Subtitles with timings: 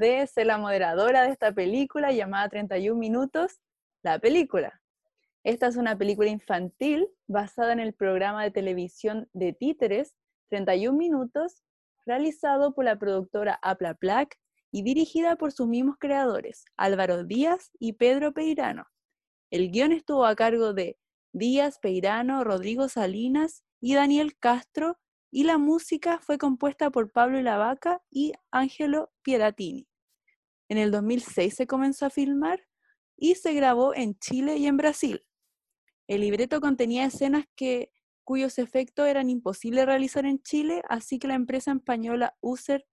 [0.00, 3.60] de ser la moderadora de esta película llamada 31 Minutos,
[4.02, 4.80] la película.
[5.44, 10.16] Esta es una película infantil basada en el programa de televisión de títeres
[10.48, 11.62] 31 Minutos,
[12.06, 14.38] realizado por la productora Apla Plac
[14.72, 18.86] y dirigida por sus mismos creadores, Álvaro Díaz y Pedro Peirano.
[19.50, 20.98] El guion estuvo a cargo de
[21.32, 24.98] Díaz, Peirano, Rodrigo Salinas y Daniel Castro,
[25.30, 29.89] y la música fue compuesta por Pablo Lavaca y Angelo Pieratini.
[30.70, 32.64] En el 2006 se comenzó a filmar
[33.16, 35.26] y se grabó en Chile y en Brasil.
[36.06, 41.34] El libreto contenía escenas que, cuyos efectos eran imposibles realizar en Chile, así que la
[41.34, 42.86] empresa española User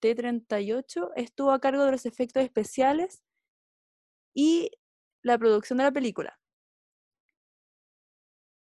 [0.00, 3.22] T38 estuvo a cargo de los efectos especiales
[4.32, 4.70] y
[5.22, 6.40] la producción de la película.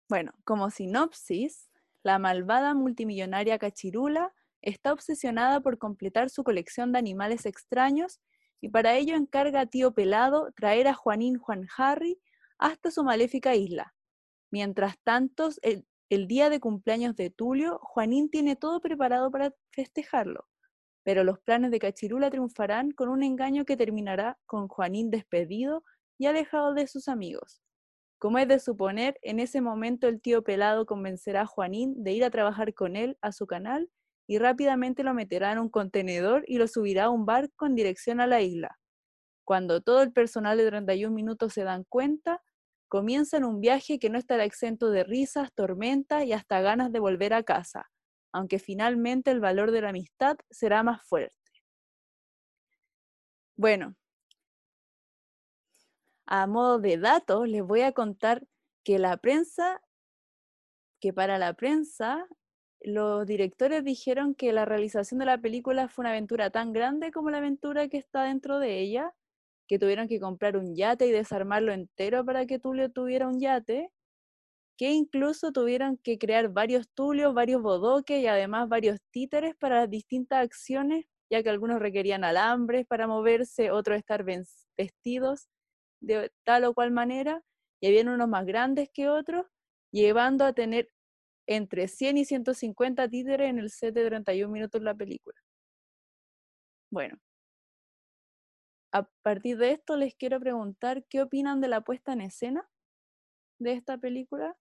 [0.09, 1.69] Bueno, como sinopsis,
[2.01, 4.33] la malvada multimillonaria Cachirula
[4.63, 8.19] está obsesionada por completar su colección de animales extraños
[8.61, 12.19] y para ello encarga a Tío Pelado traer a Juanín Juan Harry
[12.57, 13.93] hasta su maléfica isla.
[14.51, 20.47] Mientras tanto, el, día de cumpleaños de Tulio, Juanín tiene todo preparado para festejarlo,
[21.03, 25.83] pero los planes de Cachirula triunfarán con un engaño que terminará con Juanín despedido
[26.17, 27.61] y alejado de sus amigos.
[28.19, 32.23] Como es de suponer, en ese momento el tío pelado convencerá a Juanín de ir
[32.23, 33.91] a trabajar con él a su canal
[34.27, 38.19] y rápidamente lo meterá en un contenedor y lo subirá a un barco en dirección
[38.19, 38.77] a la isla.
[39.45, 42.43] Cuando todo el personal de 31 minutos se dan cuenta,
[42.89, 47.33] comienzan un viaje que no estará exento de risas, tormentas y hasta ganas de volver
[47.33, 47.89] a casa,
[48.33, 51.35] aunque finalmente el valor de la amistad será más fuerte.
[53.55, 53.95] Bueno,
[56.27, 58.45] a modo de datos, les voy a contar
[58.83, 59.81] que la prensa,
[60.99, 62.27] que para la prensa,
[62.81, 67.29] los directores dijeron que la realización de la película fue una aventura tan grande como
[67.29, 69.13] la aventura que está dentro de ella,
[69.67, 73.91] que tuvieron que comprar un yate y desarmarlo entero para que Tulio tuviera un yate,
[74.77, 79.89] que incluso tuvieron que crear varios tulios, varios bodoques y además varios títeres para las
[79.89, 84.23] distintas acciones, ya que algunos requerían alambres para moverse, otros estar
[84.77, 85.47] vestidos
[85.99, 87.41] de tal o cual manera,
[87.81, 89.45] y habían unos más grandes que otros,
[89.91, 90.89] llevando a tener
[91.47, 95.35] entre 100 y 150 títeres en el set de 31 minutos de la película.
[96.91, 97.17] Bueno,
[98.91, 102.67] a partir de esto les quiero preguntar qué opinan de la puesta en escena
[103.59, 104.55] de esta película.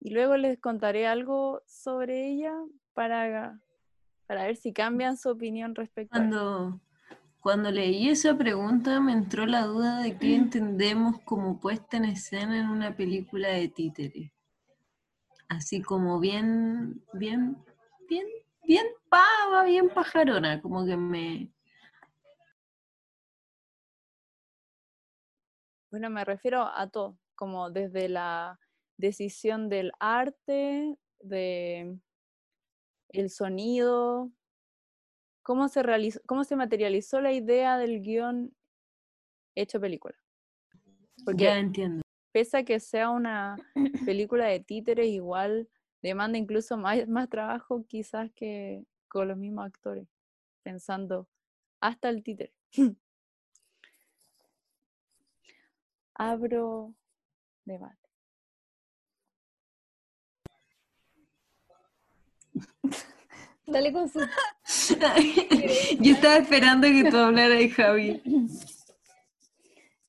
[0.00, 2.54] Y luego les contaré algo sobre ella
[2.94, 3.60] para,
[4.26, 6.80] para ver si cambian su opinión respecto a esto.
[7.40, 12.60] Cuando leí esa pregunta me entró la duda de qué entendemos como puesta en escena
[12.60, 14.34] en una película de títere.
[15.50, 17.56] Así como bien, bien,
[18.08, 18.24] bien,
[18.62, 21.52] bien pava, bien pajarona, como que me...
[25.90, 28.60] Bueno, me refiero a todo, como desde la
[28.96, 31.98] decisión del arte, de
[33.08, 34.30] el sonido,
[35.42, 38.54] cómo se, realizó, cómo se materializó la idea del guion
[39.56, 40.16] hecho película.
[41.24, 42.02] Porque ya entiendo.
[42.32, 43.56] Pese a que sea una
[44.04, 45.68] película de títeres, igual
[46.02, 50.06] demanda incluso más, más trabajo quizás que con los mismos actores,
[50.62, 51.28] pensando
[51.80, 52.52] hasta el títere.
[56.14, 56.94] Abro
[57.64, 57.96] debate.
[63.66, 64.20] Dale con su.
[66.00, 68.22] Yo estaba esperando que tú hablaras, Javi.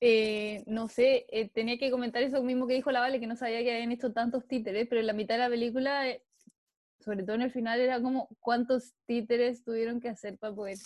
[0.04, 3.36] Eh, no sé, eh, tenía que comentar eso mismo que dijo la Vale, que no
[3.36, 6.24] sabía que habían hecho tantos títeres, pero en la mitad de la película, eh,
[6.98, 10.76] sobre todo en el final, era como cuántos títeres tuvieron que hacer para poder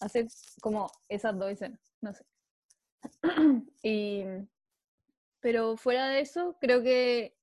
[0.00, 0.26] hacer
[0.60, 2.24] como esas dos escenas, no sé.
[3.84, 4.24] y,
[5.38, 7.36] pero fuera de eso, creo que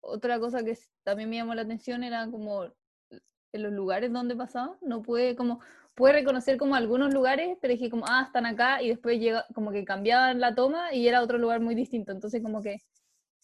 [0.00, 4.78] otra cosa que también me llamó la atención era como en los lugares donde pasaba,
[4.80, 5.58] no pude como,
[5.94, 9.70] pude reconocer como algunos lugares, pero dije como, ah, están acá, y después llega, como
[9.70, 12.78] que cambiaban la toma y era otro lugar muy distinto, entonces como que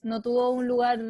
[0.02, 1.00] no tuvo un lugar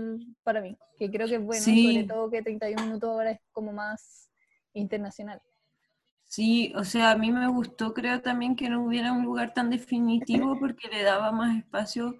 [0.42, 3.72] para mí, que creo que es bueno, sobre todo que 31 minutos ahora es como
[3.72, 4.30] más
[4.72, 5.40] internacional.
[6.24, 9.70] Sí, o sea, a mí me gustó, creo también que no hubiera un lugar tan
[9.70, 12.16] definitivo porque le daba más espacio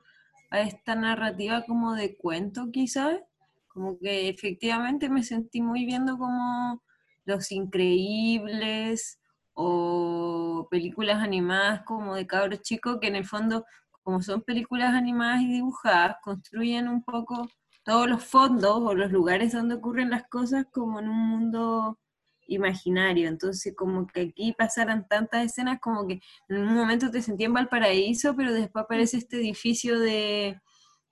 [0.51, 3.21] a esta narrativa como de cuento, quizás,
[3.69, 6.83] como que efectivamente me sentí muy viendo como
[7.29, 9.21] Los Increíbles
[9.53, 13.67] o películas animadas como de cabros chicos, que en el fondo,
[14.03, 17.49] como son películas animadas y dibujadas, construyen un poco
[17.85, 21.99] todos los fondos o los lugares donde ocurren las cosas como en un mundo
[22.47, 23.29] imaginario.
[23.29, 27.53] Entonces, como que aquí pasaran tantas escenas, como que en un momento te sentí en
[27.53, 30.61] Valparaíso, pero después aparece este edificio de,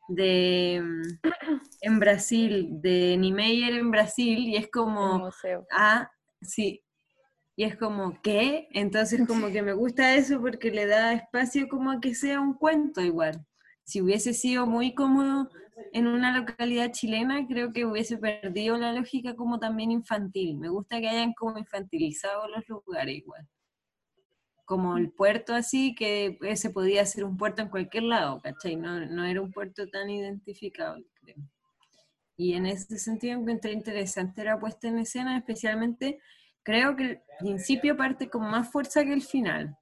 [0.08, 0.82] de
[1.80, 5.30] en Brasil, de Niemeyer en Brasil, y es como,
[5.70, 6.10] ah,
[6.42, 6.82] sí,
[7.56, 8.68] y es como, ¿qué?
[8.72, 12.54] Entonces como que me gusta eso porque le da espacio como a que sea un
[12.54, 13.46] cuento igual.
[13.84, 15.48] Si hubiese sido muy cómodo
[15.92, 20.58] en una localidad chilena, creo que hubiese perdido la lógica como también infantil.
[20.58, 23.48] Me gusta que hayan como infantilizado los lugares igual.
[24.66, 28.76] Como el puerto así, que ese podía ser un puerto en cualquier lado, ¿cachai?
[28.76, 31.36] No, no era un puerto tan identificado, creo.
[32.36, 36.20] Y en ese sentido encontré interesante la puesta en escena, especialmente
[36.62, 39.76] creo que el principio parte con más fuerza que el final.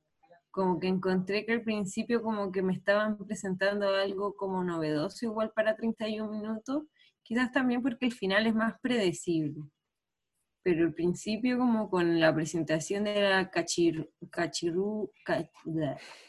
[0.50, 5.50] Como que encontré que al principio como que me estaban presentando algo como novedoso igual
[5.52, 6.84] para 31 minutos,
[7.24, 9.62] quizás también porque el final es más predecible.
[10.62, 15.10] Pero el principio como con la presentación de la cachir, cachirú,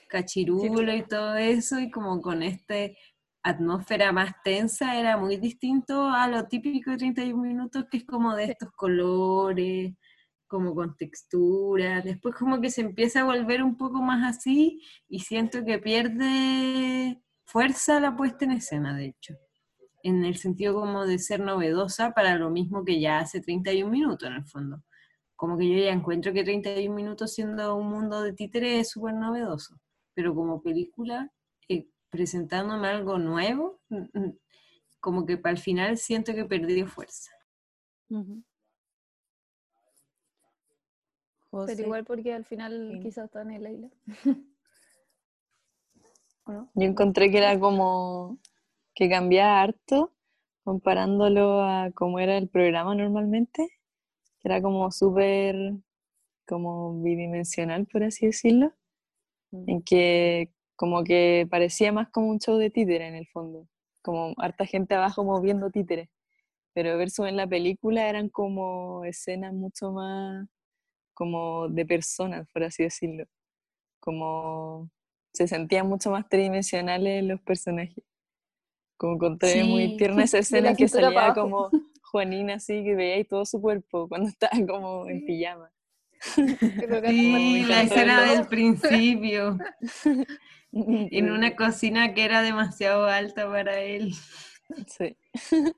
[0.10, 2.76] cachirulo y todo eso, y como con esta
[3.46, 8.36] atmósfera más tensa, era muy distinto a lo típico de 31 minutos, que es como
[8.36, 9.94] de estos colores,
[10.48, 15.20] como con textura, después como que se empieza a volver un poco más así y
[15.20, 19.36] siento que pierde fuerza la puesta en escena, de hecho,
[20.02, 24.28] en el sentido como de ser novedosa para lo mismo que ya hace 31 minutos
[24.28, 24.84] en el fondo.
[25.36, 29.14] Como que yo ya encuentro que 31 minutos siendo un mundo de títere es súper
[29.14, 29.80] novedoso,
[30.16, 31.32] pero como película,
[32.16, 34.38] presentándome algo nuevo, mm, mm,
[35.00, 37.32] como que para el final siento que perdió fuerza.
[41.68, 43.90] Pero igual porque al final quizás está en la isla.
[46.48, 48.40] Yo encontré que era como
[48.94, 50.12] que cambiaba harto
[50.64, 53.70] comparándolo a cómo era el programa normalmente,
[54.40, 55.74] que era como súper
[56.48, 58.74] como bidimensional, por así decirlo,
[59.52, 59.70] mm.
[59.70, 63.68] en que como que parecía más como un show de títere en el fondo,
[64.02, 66.10] como harta gente abajo moviendo títeres,
[66.74, 70.48] pero versus en la película eran como escenas mucho más
[71.16, 73.26] como de personas, por así decirlo.
[74.00, 74.92] Como
[75.34, 78.04] se sentían mucho más tridimensionales los personajes.
[78.98, 81.70] Como conté muy tierna esa escena que salía como
[82.04, 85.72] Juanina así, que veía ahí todo su cuerpo cuando estaba como en pijama.
[87.08, 89.58] Sí, la escena del principio.
[91.12, 94.14] en una cocina que era demasiado alta para él.
[94.88, 95.18] Sí.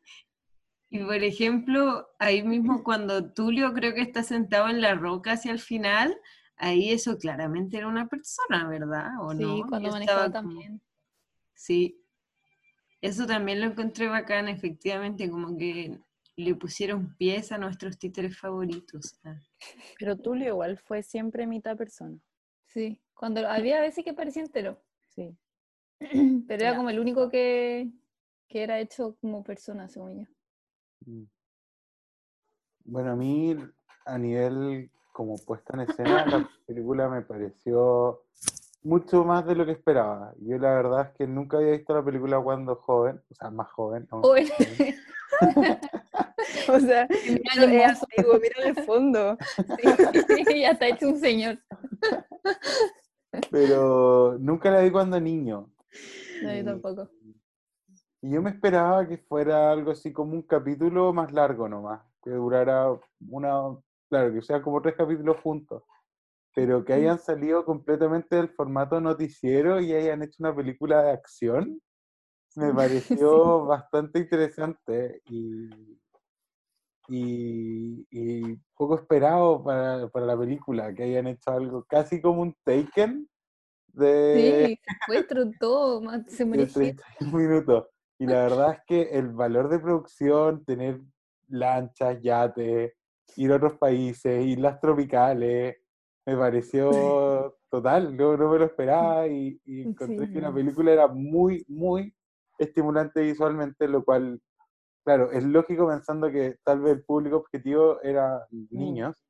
[0.90, 5.52] Y por ejemplo, ahí mismo cuando Tulio creo que está sentado en la roca hacia
[5.52, 6.18] el final,
[6.56, 9.10] ahí eso claramente era una persona, ¿verdad?
[9.20, 10.82] ¿O sí, cuando manejaba también.
[11.54, 12.02] Sí,
[13.02, 16.00] eso también lo encontré bacán, efectivamente, como que
[16.38, 19.20] le pusieron pies a nuestros títeres favoritos.
[19.26, 19.36] Ah.
[20.00, 22.18] Pero Tulio igual fue siempre mitad persona.
[22.68, 24.82] Sí, cuando había veces que parecía entero.
[25.18, 25.36] Sí.
[26.48, 27.90] Pero era como el único que,
[28.48, 30.28] que era hecho como persona, según yo.
[31.06, 31.26] Mm.
[32.86, 33.58] Bueno, a mí
[34.06, 38.24] a nivel como puesta en escena, la película me pareció
[38.84, 40.34] mucho más de lo que esperaba.
[40.40, 43.70] Yo la verdad es que nunca había visto la película cuando joven, o sea, más
[43.72, 44.08] joven.
[46.70, 49.38] o sea, mira, mira el fondo.
[50.48, 51.60] Sí, ya está hecho un señor.
[53.52, 55.70] Pero nunca la vi cuando niño.
[56.44, 57.10] No, yo tampoco.
[58.22, 62.32] Y yo me esperaba que fuera algo así como un capítulo más largo nomás, que
[62.32, 62.88] durara
[63.30, 63.78] una,
[64.10, 65.84] claro, que sea como tres capítulos juntos,
[66.56, 71.80] pero que hayan salido completamente del formato noticiero y hayan hecho una película de acción,
[72.56, 75.70] me pareció bastante interesante y,
[77.08, 83.28] y, poco esperado para, para, la película, que hayan hecho algo casi como un Taken.
[83.88, 86.96] De, sí, secuestro todo, se merecía.
[87.22, 87.88] minutos.
[88.20, 91.02] Y la verdad es que el valor de producción, tener
[91.48, 92.94] lanchas, yates,
[93.36, 95.78] ir a otros países, islas tropicales,
[96.26, 96.90] me pareció
[97.70, 102.14] total, no, no me lo esperaba y, encontré que la película era muy, muy
[102.58, 104.42] estimulante visualmente, lo cual,
[105.08, 109.26] claro, es lógico pensando que tal vez el público objetivo era niños,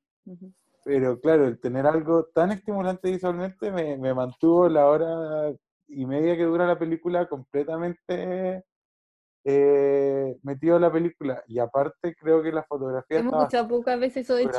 [0.84, 5.54] pero claro, el tener algo tan estimulante visualmente me, me mantuvo la hora
[5.88, 8.64] y media que dura la película completamente
[9.44, 11.44] eh, metido en la película.
[11.46, 13.20] Y aparte creo que la fotografía...
[13.20, 14.50] Hemos escuchado pocas veces eso de.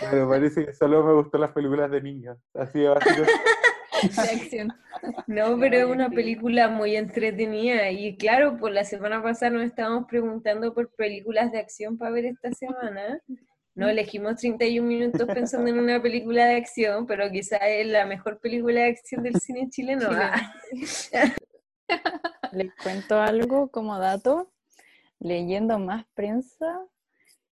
[0.00, 2.38] Pero parece que solo me gustan las películas de niños.
[2.54, 3.22] Así de básico.
[4.02, 4.72] de acción.
[5.26, 7.90] No, pero es una película muy entretenida.
[7.90, 12.26] Y claro, por la semana pasada nos estábamos preguntando por películas de acción para ver
[12.26, 13.18] esta semana.
[13.74, 18.40] No elegimos 31 minutos pensando en una película de acción, pero quizás es la mejor
[18.40, 20.08] película de acción del cine chileno.
[20.12, 20.52] Ah.
[22.52, 24.52] Les cuento algo como dato.
[25.18, 26.80] Leyendo más prensa,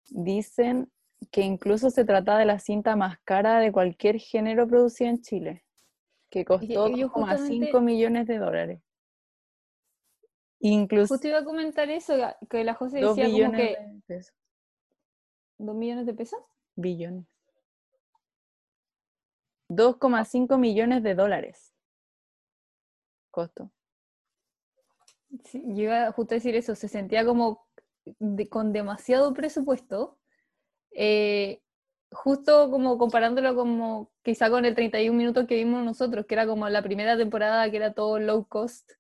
[0.10, 0.90] dicen
[1.32, 5.64] que incluso se trata de la cinta más cara de cualquier género producida en Chile,
[6.36, 8.82] que costó yo 2,5 millones de dólares.
[10.60, 12.14] Incluso Justo iba a comentar eso,
[12.50, 13.64] que la José 2 decía como que...
[13.64, 14.36] de pesos.
[15.58, 16.40] ¿Dos millones de pesos?
[16.76, 17.26] Billones.
[19.70, 21.74] 2,5 millones de dólares.
[23.32, 23.72] Costo.
[25.46, 27.66] Sí, yo iba justo a decir eso, se sentía como
[28.04, 30.18] de- con demasiado presupuesto,
[30.92, 31.62] eh,
[32.12, 36.68] justo como comparándolo como quizá con el 31 minutos que vimos nosotros, que era como
[36.68, 38.92] la primera temporada que era todo low cost,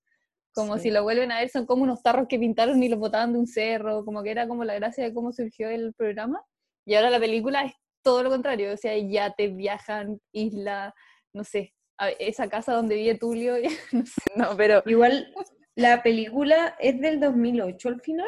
[0.53, 0.83] como Sí.
[0.83, 3.39] si lo vuelven a ver, son como unos tarros que pintaron y los botaban de
[3.39, 6.41] un cerro, como que era como la gracia de cómo surgió el programa,
[6.85, 10.93] y ahora la película es todo lo contrario, o sea, ya te viajan, isla,
[11.33, 13.55] no sé, a- esa casa donde vive Tulio,
[13.91, 14.21] no sé.
[14.35, 15.33] No, pero Igual,
[15.75, 18.27] la película es del 2008 al final.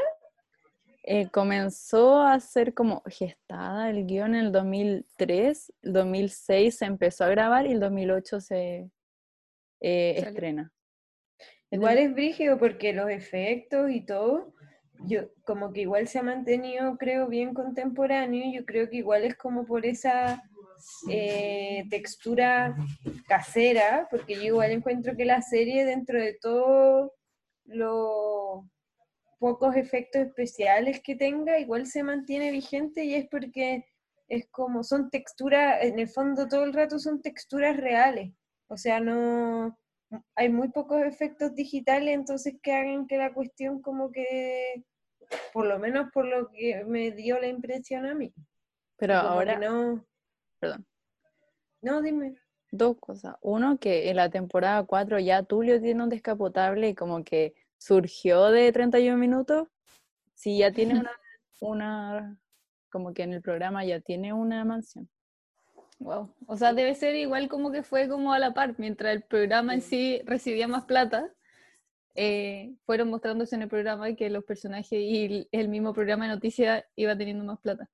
[1.10, 7.24] Eh, comenzó a ser como gestada el guion en el 2003, el 2006 se empezó
[7.24, 8.92] a grabar y el 2008 se
[9.80, 10.74] eh, estrena.
[11.72, 14.54] Igual es brígido porque los efectos y todo,
[15.06, 18.44] yo como que igual se ha mantenido, creo, bien contemporáneo.
[18.54, 20.44] Yo creo que igual es como por esa
[21.10, 22.76] eh, textura
[23.30, 27.14] casera, porque yo igual encuentro que la serie, dentro de todo
[27.64, 28.66] los
[29.40, 33.86] pocos efectos especiales que tenga, igual se mantiene vigente y es porque
[34.28, 38.34] es como, son texturas, en el fondo todo el rato son texturas reales.
[38.68, 39.78] O sea, no,
[40.36, 44.84] hay muy pocos efectos digitales, entonces que hagan que la cuestión como que,
[45.54, 48.34] por lo menos por lo que me dio la impresión a mí.
[48.98, 50.06] Pero como ahora, no,
[50.60, 50.86] perdón,
[51.82, 52.36] no, dime.
[52.72, 53.36] dos cosas.
[53.42, 58.50] Uno, que en la temporada 4 ya Tulio tiene un descapotable y como que surgió
[58.52, 59.68] de 31 minutos.
[60.34, 61.12] Sí, ya tiene una,
[61.60, 62.38] una,
[62.92, 65.10] como que en el programa ya tiene una mansión.
[66.00, 66.30] Wow.
[66.46, 69.74] O sea, debe ser igual como que fue como a la par, mientras el programa
[69.74, 71.32] en sí recibía más plata,
[72.14, 76.34] eh, fueron mostrándose en el programa que los personajes y el- el mismo programa de
[76.36, 77.90] noticias iba teniendo más plata.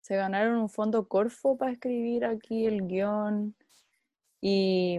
[0.00, 3.54] Se ganaron un fondo Corfo para escribir aquí el guion.
[4.40, 4.98] Y.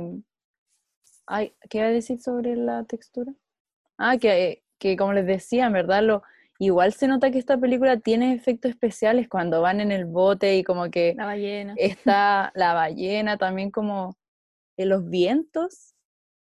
[1.28, 3.32] Ay, ¿qué iba a decir sobre la textura?
[3.98, 6.24] Ah, que, que como les decía, en verdad, lo,
[6.60, 10.64] igual se nota que esta película tiene efectos especiales cuando van en el bote y
[10.64, 11.74] como que La ballena.
[11.78, 14.18] está la ballena, también como
[14.78, 15.94] en los vientos,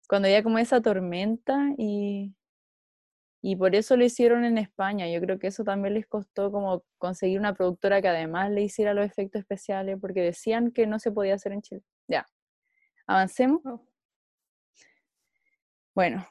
[0.08, 2.36] cuando había como esa tormenta y,
[3.42, 5.08] y por eso lo hicieron en España.
[5.08, 8.94] Yo creo que eso también les costó como conseguir una productora que además le hiciera
[8.94, 11.82] los efectos especiales, porque decían que no se podía hacer en Chile.
[12.08, 12.26] Ya,
[13.08, 13.62] avancemos.
[13.66, 13.86] Oh.
[15.96, 16.28] Bueno,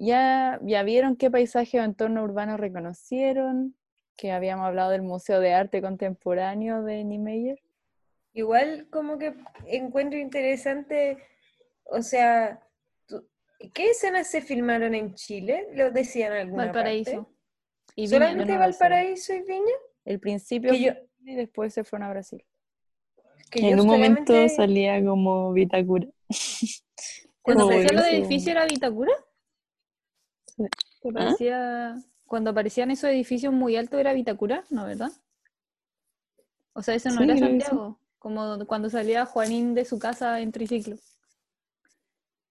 [0.00, 3.76] ya, ya vieron qué paisaje o entorno urbano reconocieron,
[4.16, 7.60] que habíamos hablado del Museo de Arte Contemporáneo de Niemeyer.
[8.32, 9.34] Igual como que
[9.66, 11.18] encuentro interesante,
[11.84, 12.60] o sea,
[13.74, 15.68] ¿qué escenas se filmaron en Chile?
[15.74, 17.24] ¿Lo decían alguna Valparaíso.
[17.24, 17.30] parte?
[17.96, 18.60] Y Viña, ¿Solamente no lo.
[18.60, 19.74] Valparaíso y Viña?
[20.04, 20.92] El principio yo-
[21.24, 22.42] y después se fueron a Brasil.
[23.50, 26.06] Que en yo un momento salía como Vitacura.
[27.42, 28.00] Cuando los buenísimo.
[28.06, 29.12] edificios era Vitacura.
[30.64, 30.68] Sí.
[31.02, 31.12] ¿Te ¿Ah?
[31.12, 35.10] parecía- Cuando aparecían esos edificios muy altos era Vitacura, ¿no, verdad?
[36.74, 37.38] O sea, eso no Sí, era.
[37.38, 40.96] Santiago, como cuando salía Juanín de su casa en triciclo.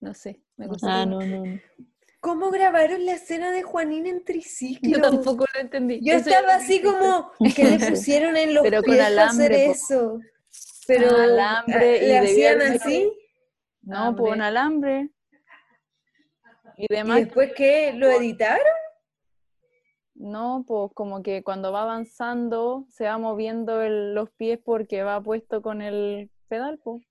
[0.01, 0.87] No sé, me costó.
[0.89, 1.45] Ah, no, no.
[1.45, 1.59] no.
[2.19, 4.89] ¿Cómo grabaron la escena de Juanín en triciclo?
[4.97, 6.01] Yo tampoco lo entendí.
[6.03, 9.53] Yo Eso estaba así como, que le pusieron en los Pero con pies para hacer
[9.53, 9.71] alambre, po.
[9.71, 10.19] eso.
[10.87, 13.13] Pero Ah, alambre ah, y ¿le debía hacían así?
[13.83, 15.09] No, pues un alambre.
[16.81, 17.91] Y ¿Y demás, después qué?
[17.93, 18.63] ¿Lo editaron?
[20.15, 25.21] no, pues como que cuando va avanzando se va moviendo el- los pies porque va
[25.21, 27.01] puesto con el pedal, pues.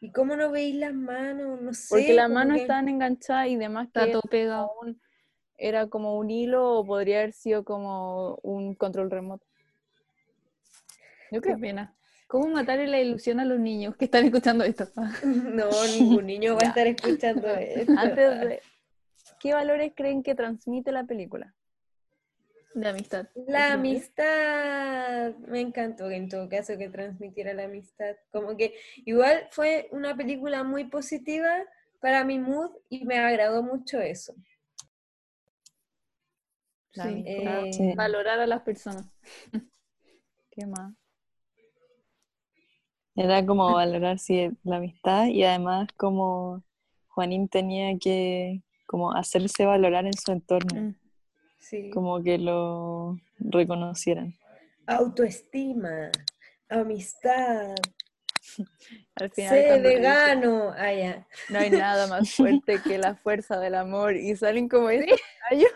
[0.00, 1.60] ¿Y cómo no veis las manos?
[1.60, 1.86] No sé.
[1.90, 4.70] Porque las manos que- estaban enganchadas y demás que Está todo pegado.
[4.82, 5.00] un-
[5.58, 9.44] era como un hilo o podría haber sido como un control remoto.
[11.30, 11.94] Yo Qué pena.
[12.26, 14.86] ¿Cómo matarle la ilusión a los niños que están escuchando esto?
[15.54, 17.92] No, ningún niño va a estar escuchando esto.
[17.96, 18.60] Antes de...
[19.40, 21.56] ¿Qué valores creen que transmite la película?
[22.74, 23.26] De amistad.
[23.34, 28.16] La amistad, me encantó en todo caso que transmitiera la amistad.
[28.32, 31.50] Como que igual fue una película muy positiva
[32.00, 34.34] para mi mood y me agradó mucho eso.
[36.94, 37.08] La Sí.
[37.08, 37.66] amistad.
[37.66, 37.94] Eh, Sí.
[37.96, 39.06] Valorar a las personas.
[40.50, 40.94] ¿Qué más?
[43.14, 46.62] Era como valorar sí, la amistad y además como
[47.08, 50.94] Juanín tenía que como hacerse valorar en su entorno, Mm.
[51.60, 51.90] sí.
[51.90, 54.34] como que lo reconocieran.
[54.86, 56.10] Autoestima,
[56.68, 57.76] amistad,
[59.14, 60.74] Al final, sé vegano.
[60.76, 65.70] Ah, no hay nada más fuerte que la fuerza del amor y salen como gallos.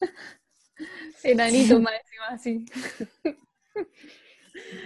[1.22, 2.66] Enanito más encima, así.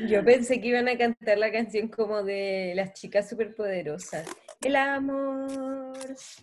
[0.06, 4.28] Yo pensé que iban a cantar la canción como de las chicas superpoderosas.
[4.60, 5.96] El amor,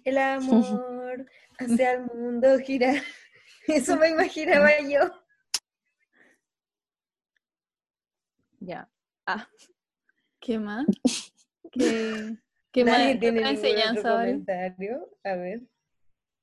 [0.04, 1.26] el amor,
[1.58, 3.02] hace al mundo girar.
[3.68, 5.00] Eso me imaginaba yo.
[8.60, 8.90] Ya.
[9.26, 9.48] Ah,
[10.40, 10.86] ¿Qué más?
[11.72, 12.38] ¿Qué,
[12.72, 13.20] qué Nadie más?
[13.20, 14.32] tiene ¿Otra ningún otro enseñanza, Vale?
[14.32, 15.10] comentario.
[15.24, 15.62] A ver.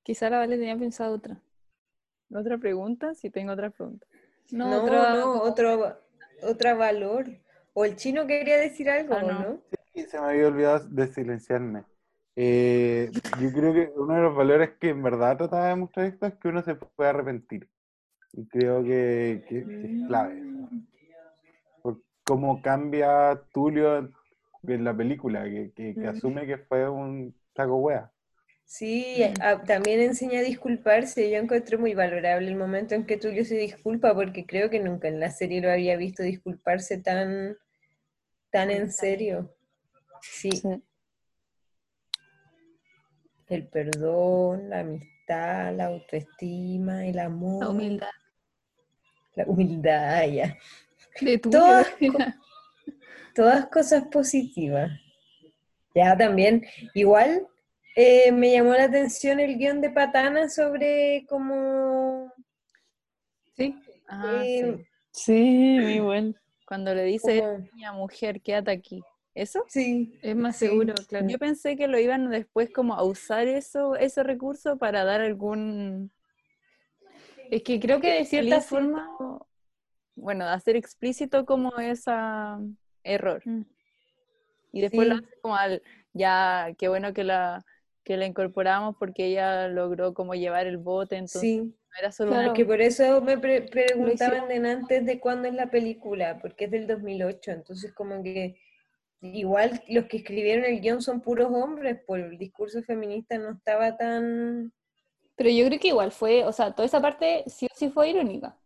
[0.03, 1.41] Quizá la Vale tenía pensado otra.
[2.33, 4.07] otra pregunta, si tengo otra pregunta.
[4.51, 5.43] No, No, otra no, como-
[6.45, 7.27] otro, otra valor.
[7.75, 9.41] O el chino quería decir algo, Ah, ¿o no.
[9.41, 9.63] ¿no?
[9.95, 11.85] Y se me había olvidado de silenciarme.
[12.37, 13.11] Eh,
[13.41, 16.35] yo creo que uno de los valores que en verdad trataba de mostrar esto es
[16.35, 17.69] que uno se puede arrepentir.
[18.33, 20.71] Y creo que, que- que es clave eso.
[21.83, 23.99] Por cómo cambia Tulio
[24.67, 26.09] en la película, que, que- que Mm.
[26.09, 28.13] asume que fue un saco wea.
[28.67, 31.31] Sí, a- también enseña a disculparse.
[31.31, 35.09] Yo encontré muy valorable el momento en que Tulio se disculpa, porque creo que nunca
[35.09, 37.57] en la serie lo había visto disculparse tan,
[38.51, 39.55] tan en serio.
[40.23, 40.83] Sí, Sí.
[43.49, 48.09] el perdón, la amistad, la autoestima, el amor, La humildad.
[49.37, 50.59] la humildad, ya.
[51.21, 51.87] De Todas,
[53.35, 54.91] todas cosas positivas.
[55.95, 57.47] Ya también, igual
[57.97, 62.33] eh, me llamó la atención el guion de Patana sobre cómo
[63.57, 63.77] Sí.
[64.27, 64.85] Eh, sí.
[65.13, 66.35] Sí, muy bueno.
[66.67, 69.03] Cuando le dice, como- niña, mujer, quédate aquí.
[69.35, 69.65] ¿Eso?
[69.69, 70.67] sí, Es más Sí.
[70.69, 71.27] seguro, claro.
[71.29, 76.13] Yo pensé que lo iban después como a usar eso, ese recurso para dar algún
[77.51, 79.09] Es que creo que de cierta explícito- forma.
[80.17, 82.13] bueno, hacer explícito como ese
[83.03, 83.43] error.
[83.45, 83.63] Mm.
[84.73, 85.25] Y después lo Sí.
[85.25, 87.65] hace como al, ya, qué bueno que la,
[88.05, 91.61] que la incorporamos porque ella logró como llevar el bote, entonces sí.
[91.63, 92.45] no era solo Claro.
[92.49, 96.67] una- Que por eso me pre- preguntaban de antes de cuándo es la película, porque
[96.67, 98.57] es del 2008, entonces como que
[99.23, 103.97] igual los que escribieron el guion son puros hombres, pues el discurso feminista no estaba
[103.97, 104.73] tan...
[105.37, 108.11] Pero yo creo que igual fue, o sea, toda esa parte sí o sí fue
[108.11, 108.57] irónica.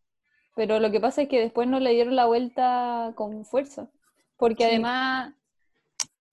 [0.57, 3.89] Pero lo que pasa es que después no le dieron la vuelta con fuerza.
[4.37, 4.71] Porque Sí.
[4.71, 5.35] además,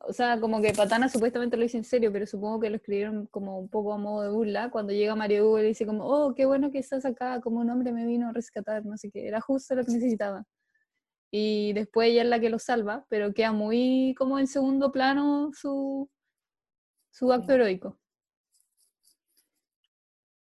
[0.08, 3.26] o sea, como que Patana supuestamente lo hizo en serio, pero supongo que lo escribieron
[3.28, 4.70] como un poco a modo de burla.
[4.70, 7.60] Cuando llega Mario Hugo y le dice como, oh, qué bueno que estás acá, como
[7.60, 10.46] un hombre me vino a rescatar, no sé qué, era justo lo que necesitaba.
[11.32, 15.52] Y después ella es la que lo salva, pero queda muy como en segundo plano
[15.54, 16.10] su,
[17.12, 17.98] su acto heroico.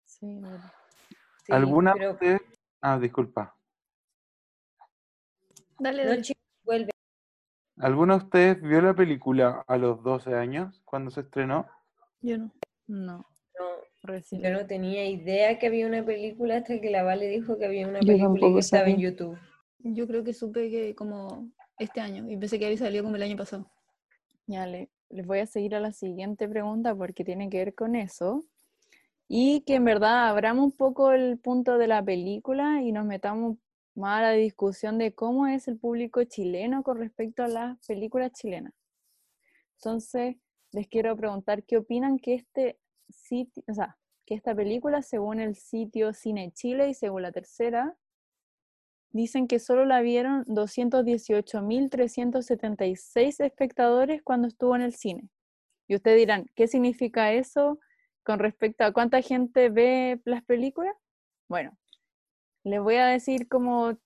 [0.05, 0.71] Sí, bueno.
[1.45, 2.41] sí, ¿Alguna pero- de ustedes-
[2.81, 3.55] Ah, disculpa.
[5.79, 6.21] Dale, No, dale.
[6.21, 6.42] chicos,
[7.79, 11.65] ¿Alguna de ustedes vio la película a los 12 años cuando se estrenó?
[12.21, 12.51] Yo no.
[12.87, 13.25] No, No,
[14.03, 14.41] recién.
[14.41, 17.87] yo no tenía idea que había una película hasta que la Vale dijo que había
[17.87, 18.99] una Yo película que estaba en.
[18.99, 19.37] YouTube.
[19.79, 23.23] Yo creo que supe que como este año y pensé que había salido como el
[23.23, 23.65] año pasado.
[24.47, 27.95] Ya le- les voy a seguir a la siguiente pregunta porque tiene que ver con
[27.95, 28.43] eso.
[29.27, 33.57] Y que en verdad abramos un poco el punto de la película y nos metamos
[33.95, 38.73] más la discusión de cómo es el público chileno con respecto a las películas chilenas.
[39.77, 40.37] Entonces,
[40.71, 42.79] les quiero preguntar qué opinan que este
[43.09, 47.97] sitio, o sea, que esta película, según el sitio Cine Chile y según la tercera,
[49.11, 55.29] dicen que solo la vieron 218.376 espectadores cuando estuvo en el cine.
[55.87, 57.79] Y ustedes dirán, ¿qué significa eso
[58.23, 60.95] con respecto a cuánta gente ve las películas?
[61.47, 61.77] Bueno,
[62.63, 63.97] les voy a decir como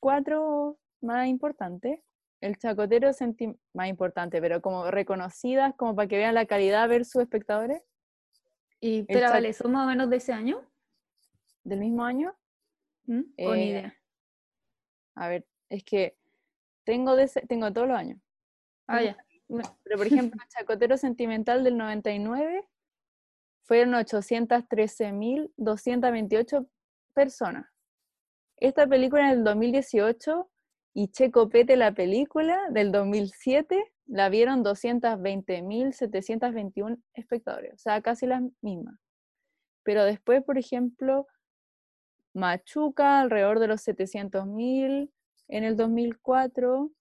[0.00, 2.00] cuatro más importantes.
[2.40, 7.22] El chacotero senti- más importante, pero como reconocidas, como para que vean la calidad versus
[7.22, 7.80] espectadores
[8.80, 10.68] Y, pero vale, ¿son más o menos de ese año?
[11.64, 12.34] del mismo año.
[13.06, 13.20] ¿Mm?
[13.20, 13.94] ¿O ni Eh, idea?
[15.14, 16.16] A ver, es que
[16.84, 18.18] tengo, de ese- tengo todos los años.
[18.88, 19.16] Ah, ya.
[19.46, 22.68] Bueno, Pero, por ejemplo, el Chacotero Sentimental del 99
[23.62, 26.66] fueron 813.228
[27.14, 27.66] personas.
[28.62, 30.48] Esta película en el 2018
[30.94, 38.40] y Checo Pete, la película del 2007, la vieron 220.721 espectadores, o sea, casi las
[38.60, 39.00] mismas.
[39.82, 41.26] Pero después, por ejemplo,
[42.34, 45.10] Machuca, alrededor de los 700.000
[45.48, 46.92] en el 2004,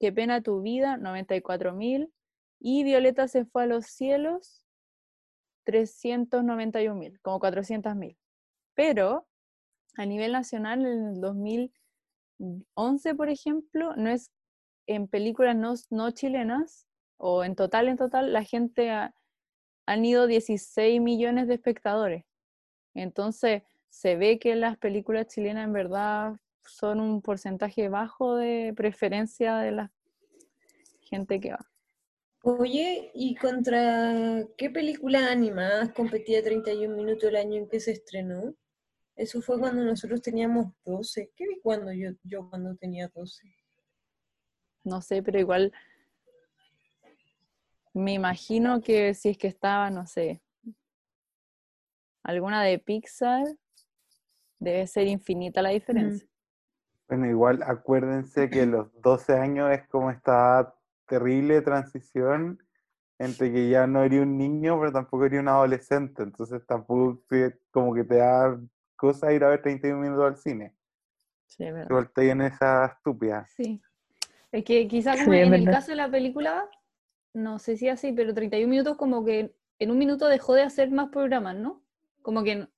[0.00, 2.10] Qué pena tu vida, 94.000,
[2.58, 4.66] y Violeta se fue a los cielos,
[5.66, 8.16] 391.000, como 400.000.
[8.74, 9.28] Pero
[9.96, 14.30] a nivel nacional, en el 2011, por ejemplo, no es
[14.86, 19.14] en películas no, no chilenas, o en total, en total, la gente ha,
[19.86, 22.24] han ido 16 millones de espectadores.
[22.94, 29.56] Entonces, se ve que las películas chilenas en verdad son un porcentaje bajo de preferencia
[29.58, 29.92] de la
[31.00, 31.66] gente que va.
[32.42, 38.54] Oye, ¿y contra qué película animadas competía 31 minutos el año en que se estrenó?
[39.16, 41.32] Eso fue cuando nosotros teníamos 12.
[41.34, 43.42] ¿Qué vi cuando yo, yo cuando tenía 12?
[44.84, 45.72] No sé, pero igual
[47.94, 50.42] me imagino que si es que estaba, no sé,
[52.22, 53.46] alguna de Pixar,
[54.58, 56.28] debe ser infinita la diferencia.
[57.08, 60.74] Bueno, igual acuérdense que los 12 años es como esta
[61.06, 62.62] terrible transición
[63.18, 67.22] entre que ya no eres un niño, pero tampoco eres un adolescente, entonces tampoco
[67.70, 68.60] como que te da
[68.96, 70.74] cosa ir a ver 31 minutos al cine.
[71.46, 71.88] Sí, es verdad.
[71.90, 73.46] Igual en esa estúpida.
[73.56, 73.80] Sí.
[74.52, 76.68] Es que quizá Sí, como en el caso de la película,
[77.34, 80.90] no sé si así, pero 31 minutos como que en un minuto dejó de hacer
[80.90, 81.82] más programas, ¿no?
[82.22, 82.68] Como que no-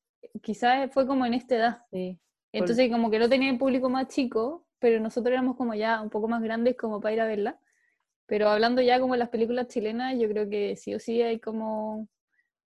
[0.42, 1.82] quizás fue como en esta edad.
[1.90, 2.18] Sí.
[2.52, 6.10] Entonces como que no tenía el público más chico, pero nosotros éramos como ya un
[6.10, 7.60] poco más grandes como para ir a verla.
[8.26, 11.40] Pero hablando ya como de las películas chilenas, yo creo que sí o sí hay
[11.40, 12.08] como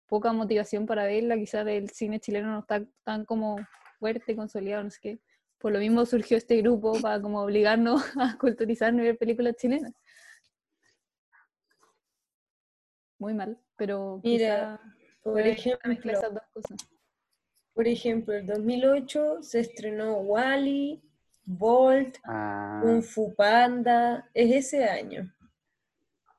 [0.09, 3.57] poca motivación para verla, quizás el cine chileno no está tan como
[3.99, 5.19] fuerte, consolidado, no sé qué.
[5.59, 9.93] Por lo mismo surgió este grupo para como obligarnos a culturizarnos y ver películas chilenas.
[13.19, 14.79] Muy mal, pero Mira,
[15.21, 16.77] Por ejemplo, esas dos cosas.
[17.73, 21.01] por ejemplo, el 2008 se estrenó Wally,
[21.43, 25.33] Bolt, Ah, Kung Fu Panda, es ese año.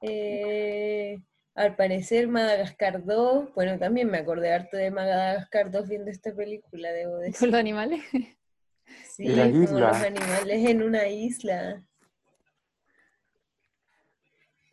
[0.00, 1.20] Eh,
[1.54, 6.90] al parecer Madagascar 2, bueno, también me acordé harto de Madagascar 2 viendo esta película,
[6.92, 7.48] debo Con decir.
[7.48, 8.02] los animales.
[9.08, 9.88] Sí, la como isla.
[9.88, 11.84] los animales en una isla.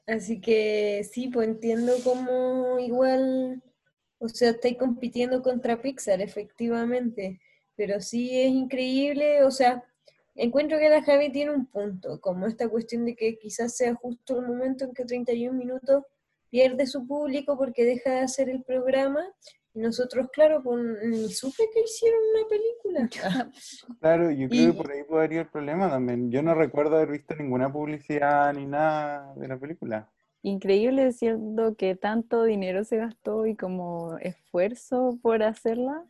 [0.07, 3.61] Así que sí, pues entiendo cómo igual,
[4.19, 7.41] o sea, estáis compitiendo contra Pixar, efectivamente,
[7.75, 9.83] pero sí es increíble, o sea,
[10.33, 14.39] encuentro que la Javi tiene un punto, como esta cuestión de que quizás sea justo
[14.39, 16.03] el momento en que 31 minutos
[16.49, 19.23] pierde su público porque deja de hacer el programa,
[19.73, 23.09] y nosotros, claro, pues ni supe que hicieron una película.
[24.01, 26.31] Claro, yo creo Y- que por ahí podría ir el problema también.
[26.31, 30.09] Yo no recuerdo haber visto ninguna publicidad ni nada de la película.
[30.41, 36.05] Increíble siendo que tanto dinero se gastó y como esfuerzo por hacerla.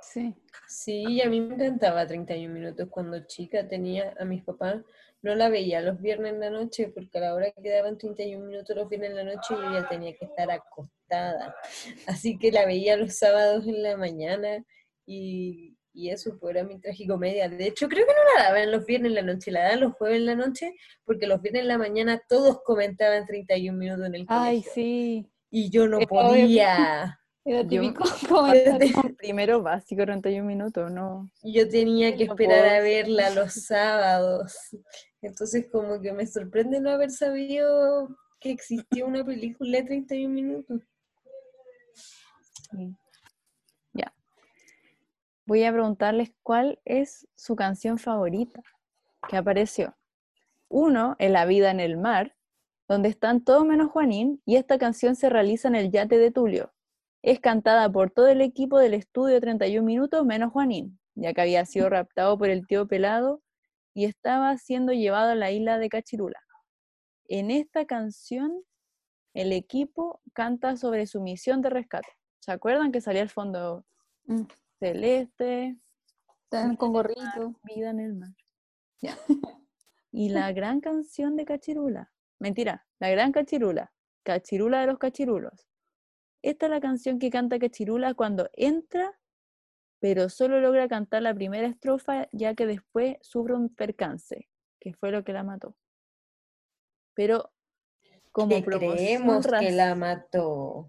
[0.00, 0.34] Sí.
[0.68, 4.82] Sí, a mí me encantaba 31 minutos cuando chica tenía a mis papás,
[5.22, 8.46] no la veía los viernes en la noche porque a la hora que daban 31
[8.46, 11.54] minutos los viernes en la noche yo ya tenía que estar acostada,
[12.06, 14.64] así que la veía los sábados en la mañana
[15.06, 17.48] y, y eso pues era mi tragicomedia.
[17.48, 19.92] De hecho creo que no la daban los viernes en la noche, la daban los
[19.94, 20.74] jueves en la noche
[21.04, 25.30] porque los viernes en la mañana todos comentaban 31 minutos en el Ay, colegio sí.
[25.50, 27.18] y yo no podía.
[27.48, 29.14] Era Yo- típico comentar.
[29.16, 31.30] Primero básico, 31 minutos, ¿no?
[31.44, 34.52] Yo tenía que esperar a verla los sábados.
[35.22, 38.08] Entonces como que me sorprende no haber sabido
[38.40, 40.80] que existía una película de 31 minutos.
[42.72, 42.96] Sí.
[43.92, 44.12] Ya.
[45.46, 48.60] Voy a preguntarles cuál es su canción favorita
[49.28, 49.96] que apareció.
[50.68, 52.34] Uno, en La vida en el mar,
[52.88, 56.72] donde están todos menos Juanín, y esta canción se realiza en el yate de Tulio.
[57.26, 61.64] Es cantada por todo el equipo del estudio 31 minutos menos Juanín, ya que había
[61.66, 63.42] sido raptado por el tío pelado
[63.94, 66.38] y estaba siendo llevado a la isla de Cachirula.
[67.28, 68.52] En esta canción,
[69.34, 72.08] el equipo canta sobre su misión de rescate.
[72.38, 73.84] ¿Se acuerdan que salía al fondo
[74.28, 74.42] Mm.
[74.78, 75.76] celeste,
[76.44, 77.54] Están con gorrito.
[77.64, 78.30] vida en el mar?
[80.12, 82.12] Y la gran canción de Cachirula.
[82.38, 83.92] Mentira, la gran Cachirula.
[84.22, 85.66] Cachirula de los cachirulos.
[86.46, 89.18] Esta es la canción que canta Cachirula cuando entra,
[89.98, 95.10] pero solo logra cantar la primera estrofa ya que después sufre un percance, que fue
[95.10, 95.74] lo que la mató.
[97.14, 97.50] Pero
[98.30, 100.88] como creemos que la mató.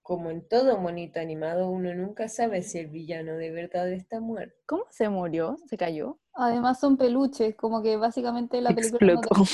[0.00, 4.56] Como en todo monito animado, uno nunca sabe si el villano de verdad está muerto.
[4.64, 5.58] ¿Cómo se murió?
[5.66, 6.18] ¿Se cayó?
[6.32, 9.44] Además son peluches, como que básicamente la película Explotó.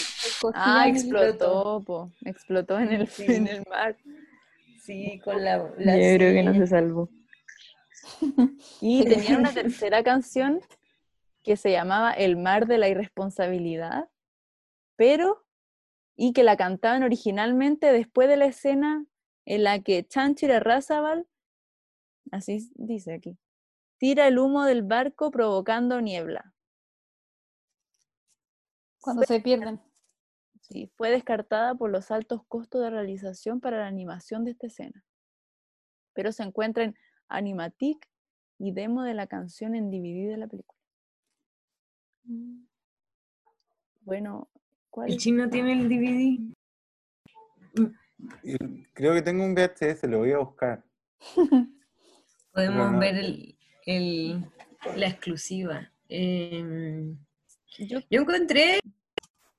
[0.55, 2.13] Ah, explotó, po.
[2.25, 3.25] Explotó en el, Sí.
[3.27, 3.97] en el mar.
[4.83, 5.59] Sí, con la...
[5.59, 7.09] Yo creo que no se salvó.
[8.81, 10.61] Y tenían una tercera canción
[11.45, 14.09] que se llamaba El mar de la irresponsabilidad,
[14.97, 15.47] pero,
[16.17, 19.07] y que la cantaban originalmente después de la escena
[19.45, 21.29] en la que Chanchira Razabal,
[22.33, 23.39] así dice aquí,
[23.99, 26.55] tira el humo del barco provocando niebla.
[29.01, 29.81] cuando se pierden.
[30.63, 35.05] Sí, fue descartada por los altos costos de realización para la animación de esta escena.
[36.15, 36.97] Pero se encuentra en
[37.29, 38.09] Animatic
[38.59, 40.79] y demo de la canción en DVD de la película.
[44.03, 44.49] Bueno,
[44.91, 45.23] ¿cuál El es?
[45.23, 46.39] chino tiene el DVD.
[48.45, 50.85] Y Creo que tengo un VHS, lo voy a buscar.
[52.53, 52.99] Podemos no.
[52.99, 54.45] ver el, el-
[54.97, 55.91] la exclusiva.
[56.09, 57.17] Em,
[57.79, 58.81] Yo- yo encontré,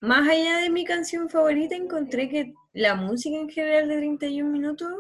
[0.04, 4.92] más allá de mi canción favorita, encontré que la música en general de 31 minutos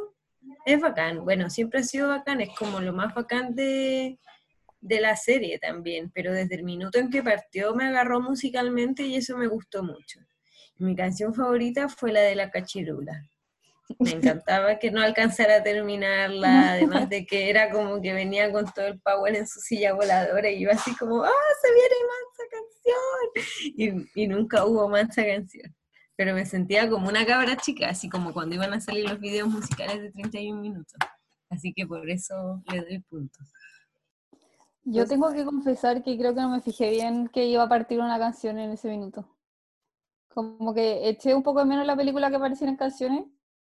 [0.65, 1.25] es bacán.
[1.25, 4.17] Bueno, siempre ha sido bacán, es como lo más bacán de,
[4.79, 9.17] de la serie también, pero desde el minuto en que partió me agarró musicalmente y
[9.17, 10.21] eso me gustó mucho.
[10.77, 13.29] Mi canción favorita fue la de la cachirula.
[13.99, 18.65] Me encantaba que no alcanzara a terminarla, además de que era como que venía con
[18.65, 22.43] todo el power en su silla voladora y iba así como, ¡ah, se viene mansa
[23.75, 24.09] canción!
[24.15, 25.75] Y, nunca hubo mansa canción.
[26.15, 29.47] Pero me sentía como una cabra chica, así como cuando iban a salir los videos
[29.47, 30.95] musicales de 31 minutos.
[31.49, 33.51] Así que por eso le doy puntos.
[34.85, 37.99] Yo tengo que confesar que creo que no me fijé bien que iba a partir
[37.99, 39.25] una canción en ese minuto.
[40.27, 43.25] Como que eché un poco de menos la película que aparecieron canciones,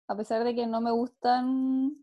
[0.10, 1.96] a pesar de que no me gustan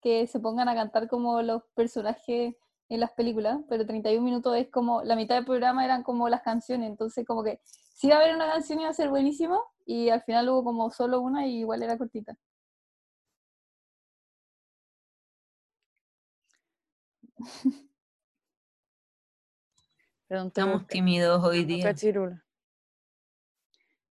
[0.00, 2.56] que se pongan a cantar como los personajes
[2.88, 6.40] en las películas, pero 31 minutos es como, la mitad del programa eran como las
[6.40, 7.60] canciones, entonces como que
[7.92, 10.90] si iba a haber una canción iba a ser buenísima y al final hubo como
[10.90, 12.36] solo una y igual era cortita.
[20.30, 21.84] Buscando tímidos hoy día.
[21.84, 22.42] Cachirula.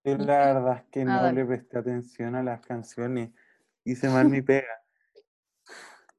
[0.03, 3.31] Yo la verdad es que Ah, no le presté atención a las canciones.
[3.83, 4.67] Hice mal mi pega.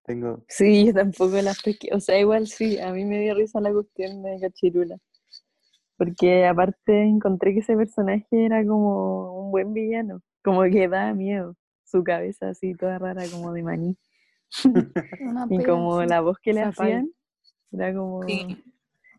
[0.05, 0.45] Tengo.
[0.49, 1.89] Sí, yo tampoco las pesqué.
[1.93, 4.97] O sea, igual sí, a mí me dio risa la cuestión de Cachirula.
[5.97, 10.23] Porque aparte encontré que ese personaje era como un buen villano.
[10.43, 11.57] Como que daba miedo.
[11.85, 13.99] Su cabeza así toda rara como de maní.
[15.21, 16.09] Una Y pena, como sí.
[16.09, 16.87] la voz que le Zapal.
[16.87, 17.13] hacían
[17.73, 18.65] era como, Sí.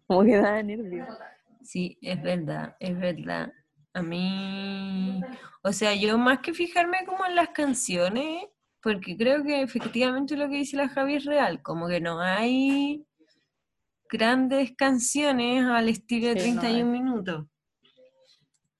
[0.08, 1.08] como que daba nervios.
[1.64, 3.54] Sí, es verdad, es verdad.
[3.94, 5.22] A mí,
[5.64, 8.46] o sea, yo más que fijarme como en las canciones,
[8.82, 13.06] porque creo que efectivamente lo que dice la Javi es real, como que no hay
[14.10, 17.46] grandes canciones al estilo de Sí, no 31 minutos.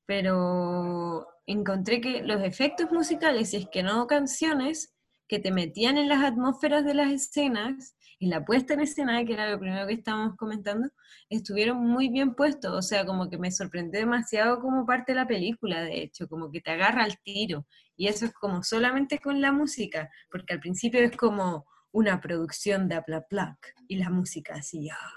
[0.06, 4.94] Pero encontré que los efectos musicales, y es que no canciones,
[5.28, 9.34] que te metían en las atmósferas de las escenas, y la puesta en escena, que
[9.34, 10.90] era lo primero que estábamos comentando,
[11.28, 15.26] estuvieron muy bien puestos, o sea, como que me sorprendió demasiado como parte de la
[15.26, 17.66] película, de hecho, como que te agarra al tiro,
[17.98, 22.88] y eso es como solamente con la música, porque al principio es como una producción
[22.88, 25.14] de Aplaplac, y la música así, ah,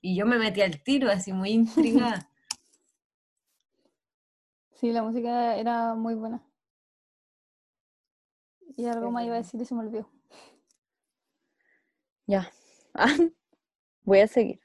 [0.00, 2.28] y yo me metí al tiro, así muy intrigada.
[4.74, 6.40] Sí, la música era muy buena.
[8.76, 10.08] Y algo más iba a decir y se me olvidó.
[12.28, 12.52] Ya.
[14.04, 14.60] Voy a seguir.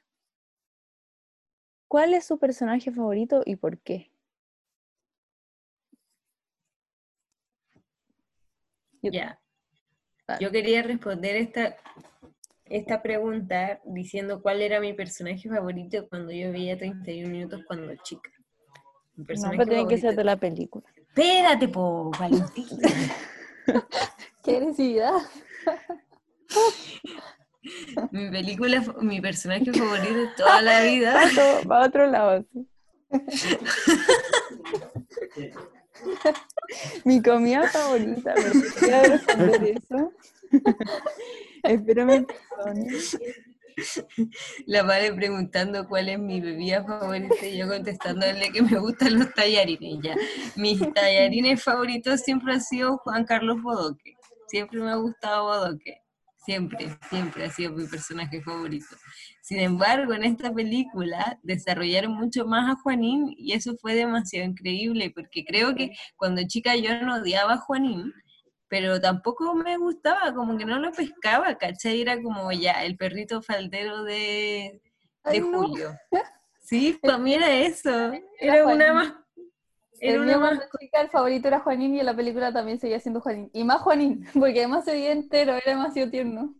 [1.88, 4.10] ¿Cuál es su personaje favorito y por qué?
[9.00, 9.40] Ya.
[10.40, 11.76] Yo quería responder esta,
[12.66, 18.30] esta pregunta diciendo cuál era mi personaje favorito cuando yo veía 31 minutos cuando chica.
[19.16, 20.84] Mi No, pero tiene que ser de la película.
[20.96, 22.88] Espérate, po, Valentina.
[24.42, 25.14] ¡Qué agresividad!
[28.12, 31.14] mi película, mi personaje favorito de toda la vida.
[31.70, 32.44] Va a otro lado.
[33.30, 33.58] sí.
[37.04, 40.12] Mi comida favorita, responder eso.
[41.62, 43.18] Espero me perdones.
[44.66, 49.32] La Vale preguntando cuál es mi bebida favorita y yo contestándole que me gustan los
[49.34, 49.98] tallarines.
[50.02, 50.14] Ya.
[50.56, 54.16] Mis tallarines favoritos siempre han sido Juan Carlos Bodoque.
[54.46, 56.03] Siempre me ha gustado Bodoque.
[56.44, 58.96] Siempre, siempre ha sido mi personaje favorito.
[59.40, 65.10] Sin embargo, en esta película desarrollaron mucho más a Juanín y eso fue demasiado increíble
[65.14, 68.12] porque creo que cuando chica yo no odiaba a Juanín,
[68.68, 72.02] pero tampoco me gustaba, como que no lo pescaba, ¿cachai?
[72.02, 74.82] Era como ya el perrito faldero de,
[75.24, 75.68] de Ay, no.
[75.68, 75.96] Julio.
[76.60, 77.90] Sí, para mí era eso.
[78.38, 79.14] Era Era una más.
[80.00, 80.60] El una más.
[80.80, 83.50] chica, el favorito era Juanín y en la película también seguía siendo Juanín.
[83.52, 86.54] Y más Juanín, porque además se veía entero, era demasiado tierno.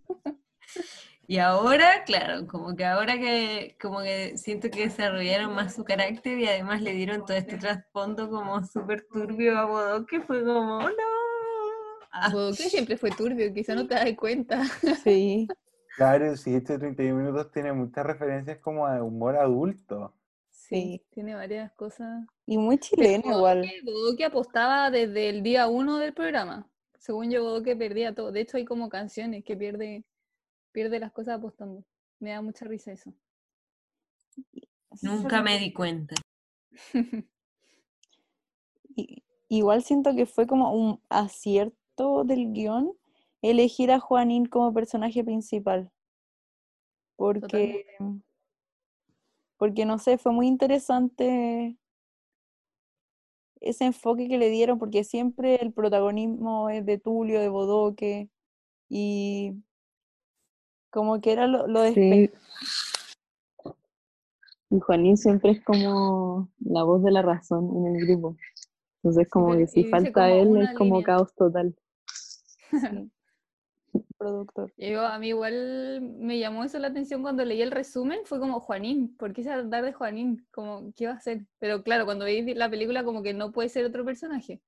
[1.27, 6.39] Y ahora, claro, como que ahora que, como que siento que desarrollaron más su carácter
[6.39, 10.91] y además le dieron todo este trasfondo como súper turbio a Bodoque, fue como, no.
[12.13, 14.63] Ah, que siempre fue turbio, quizá no te das cuenta.
[15.03, 15.49] Sí,
[15.97, 20.13] Claro, sí, este 31 minutos tiene muchas referencias como a humor adulto.
[20.69, 21.03] Sí.
[21.11, 22.27] Tiene varias cosas.
[22.47, 23.71] Y muy chileno igual.
[23.85, 26.69] Bodoque, apostaba desde el día uno del programa.
[26.99, 28.33] Según yo, Bodoque perdía todo.
[28.33, 30.05] De hecho, hay como canciones que pierde,
[30.73, 31.85] pierde las cosas apostando.
[32.19, 33.13] Me da mucha risa eso.
[35.03, 36.15] nunca me di cuenta.
[39.49, 42.93] Igual siento que fue como un acierto del guion
[43.43, 45.91] elegir a Juanín como personaje principal.
[47.17, 47.87] Porque,
[49.57, 51.77] porque no sé, fue muy interesante
[53.61, 58.29] ese enfoque que le dieron, porque siempre el protagonismo es de Tulio, de Bodoque,
[58.89, 59.55] y
[60.91, 62.31] como que era lo, lo de Sí.
[64.71, 68.37] Y Juanín siempre es como la voz de la razón en el grupo.
[69.03, 71.75] Entonces, como que si falta él, es como caos total.
[72.71, 73.11] Sí.
[74.19, 74.73] Productor.
[74.77, 78.61] Yo, a mí igual me llamó eso la atención cuando leí el resumen, fue como
[78.61, 80.47] Juanín, ¿por qué se va a tratar de Juanín?
[80.51, 81.43] Como, ¿qué va a hacer?
[81.59, 84.61] Pero claro, cuando vi la película como que no puede ser otro personaje.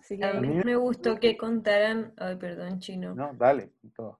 [0.00, 4.18] Así que A mí me gustó que contaran, ay, perdón, chino, No, dale, todo.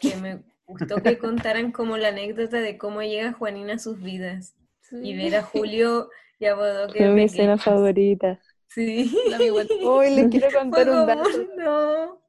[0.00, 4.54] que me gustó que contaran como la anécdota de cómo llega Juanina a sus vidas
[4.90, 8.40] y ver a Julio y a Bodoque Fue mi escena favorita.
[8.68, 9.14] Sí.
[9.84, 11.28] Hoy les quiero contar un dato.
[11.58, 12.19] no.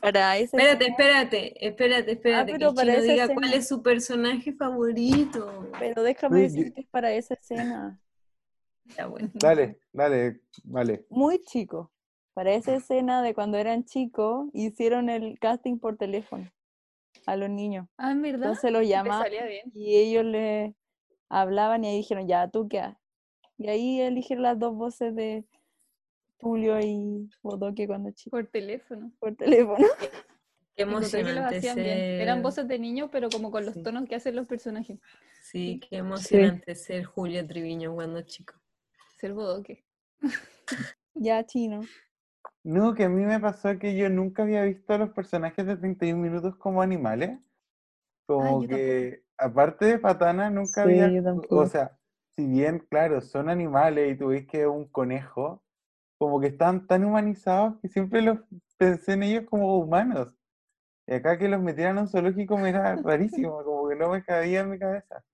[0.00, 3.82] Para esa Espérate, escena- espérate, espérate, espérate, pero que para Chino diga cuál es su
[3.82, 5.68] personaje favorito.
[5.78, 8.00] Pero déjame decir que es para esa escena.
[8.96, 9.30] Ya bueno.
[9.34, 11.06] Dale, dale, vale.
[11.10, 11.90] Muy chico.
[12.34, 16.50] Para esa escena de cuando eran chicos, hicieron el casting por teléfono
[17.24, 17.88] a los niños.
[17.96, 18.48] Ah, ¿en verdad?
[18.48, 19.26] Entonces los llamaban
[19.74, 20.74] y ellos le
[21.30, 22.98] hablaban y ahí dijeron, ya, ¿tú qué haces?
[23.58, 25.44] Y ahí eligieron las dos voces de
[26.38, 29.12] Tulio y Bodoque cuando chicos Por teléfono.
[29.18, 29.76] por teléfono.
[30.76, 31.98] Qué emocionante hacían bien.
[32.20, 33.82] Eran ser- voces de niños, pero como con los Sí.
[33.82, 34.98] tonos que hacen los personajes.
[35.40, 38.54] Sí, qué emocionante ser Julio Triviño cuando chico.
[39.18, 39.84] Ser bodoque.
[41.18, 41.80] Ya, chino.
[42.62, 45.78] No, que a mí me pasó que yo nunca había visto a los personajes de
[45.78, 47.38] 31 minutos como animales.
[48.26, 51.96] Como yo que, aparte de Patana, nunca Sí, había, yo o sea,
[52.34, 55.62] si bien, claro, son animales y tú ves que es un conejo,
[56.18, 58.38] como que están tan humanizados que siempre los
[58.76, 60.28] pensé en ellos como humanos.
[61.06, 64.24] Y acá que los metieran a un zoológico me era rarísimo, como que no me
[64.24, 65.24] cabía en mi cabeza.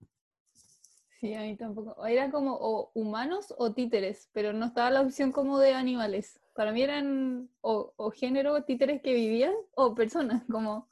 [1.19, 2.05] Sí, a mí tampoco.
[2.05, 6.41] Era como o humanos o títeres, pero no estaba la opción como de animales.
[6.53, 10.89] Para mí eran o, o género títeres que vivían o personas, como...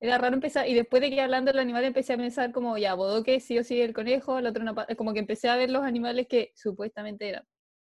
[0.00, 2.94] Era raro empezar, y después de que hablando del animal empecé a pensar como, ya,
[2.94, 5.84] bodoque sí o sí el conejo, el otro pa- como que empecé a ver los
[5.84, 7.44] animales que supuestamente eran.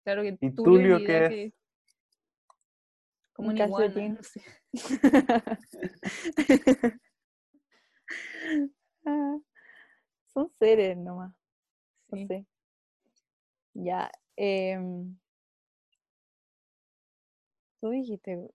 [0.06, 1.28] Claro que ¿Y Tulio, Tulio qué es?
[1.28, 1.52] que-
[3.32, 4.14] Como Un iguana, calcetín.
[4.14, 4.40] no sé.
[9.04, 9.36] Ah,
[10.32, 11.34] Son seres nomás.
[12.08, 12.46] No sé.
[13.74, 14.12] Ya.
[14.36, 15.16] em,
[17.80, 18.48] Tú dijiste,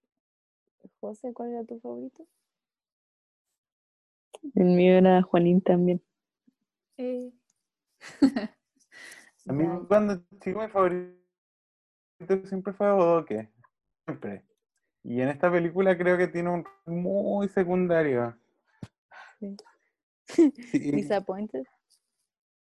[1.02, 2.26] José, ¿cuál era tu favorito?
[4.56, 6.02] El mío era Juanín también.
[6.98, 7.34] Eh,
[9.48, 11.21] A mí cuando chico mi favorito
[12.46, 13.50] siempre fue Bodoque,
[14.06, 14.44] siempre.
[15.04, 18.36] Y en esta película creo que tiene un rol muy secundario.
[19.40, 19.56] Sí.
[20.28, 20.52] Sí.
[20.92, 21.64] Disappointed.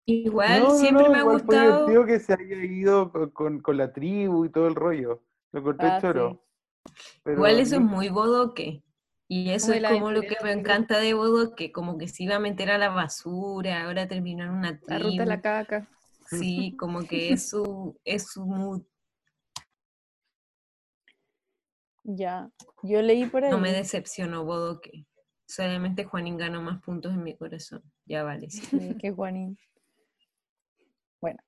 [0.06, 1.86] Igual No, siempre no, me ha igual fue gustado.
[1.86, 5.22] divertido que se haya ido con, con- con la tribu y todo el rollo.
[5.52, 6.42] Lo encontré Ah, choro.
[7.22, 8.82] Pero Igual eso es muy bodoque.
[9.28, 12.36] Y eso Como es como lo que me encanta de Bodoque, como que se iba
[12.36, 15.42] a meter a la basura, ahora terminó en una la ruta de la tribu.
[15.42, 15.88] caca.
[16.26, 18.82] Sí, como que es su, es su mood.
[22.04, 22.50] Ya.
[22.82, 23.50] Yo leí por ahí.
[23.50, 25.06] No me decepcionó Bodoque.
[25.46, 27.82] Solamente Juanín ganó más puntos en mi corazón.
[28.06, 28.62] Ya vale, sí.
[28.66, 29.58] Sí, que Juanín.
[31.20, 31.38] Bueno.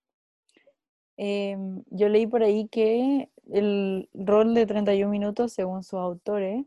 [1.17, 6.65] Em, yo leí por ahí que el rol de 31 minutos, según sus autores,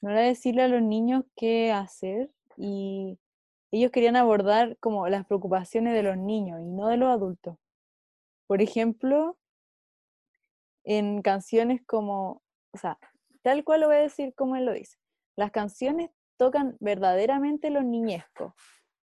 [0.00, 3.18] no era decirle a los niños qué hacer y
[3.70, 7.56] ellos querían abordar como las preocupaciones de los niños y no de los adultos.
[8.46, 9.38] Por ejemplo,
[10.84, 12.42] en canciones como,
[12.72, 12.98] o sea,
[13.42, 14.98] tal cual lo voy a decir como él lo dice.
[15.36, 18.54] Las canciones tocan verdaderamente los niñescos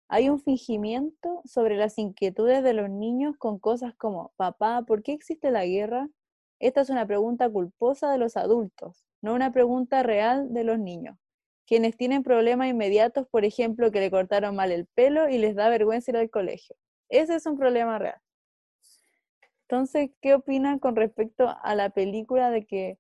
[0.10, 5.14] Hay un fingimiento sobre las inquietudes de los niños con cosas como, papá, ¿por qué
[5.14, 6.08] existe la guerra?
[6.60, 11.18] Esta es una pregunta culposa de los adultos, no una pregunta real de los niños,
[11.68, 15.70] quienes tienen problemas inmediatos, por ejemplo, que le cortaron mal el pelo y les da
[15.70, 16.76] vergüenza ir al colegio.
[17.10, 18.20] Ese es un problema real.
[19.70, 22.98] Entonces, ¿qué opinan con respecto a la película de que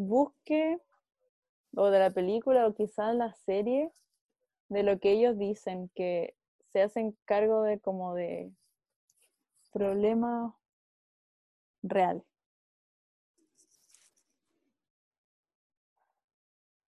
[0.00, 0.78] busque,
[1.76, 3.92] o de la película, o quizás la serie,
[4.68, 6.34] de lo que ellos dicen, que
[6.72, 8.50] se hacen cargo de como de
[9.72, 10.54] problemas
[11.82, 12.24] reales?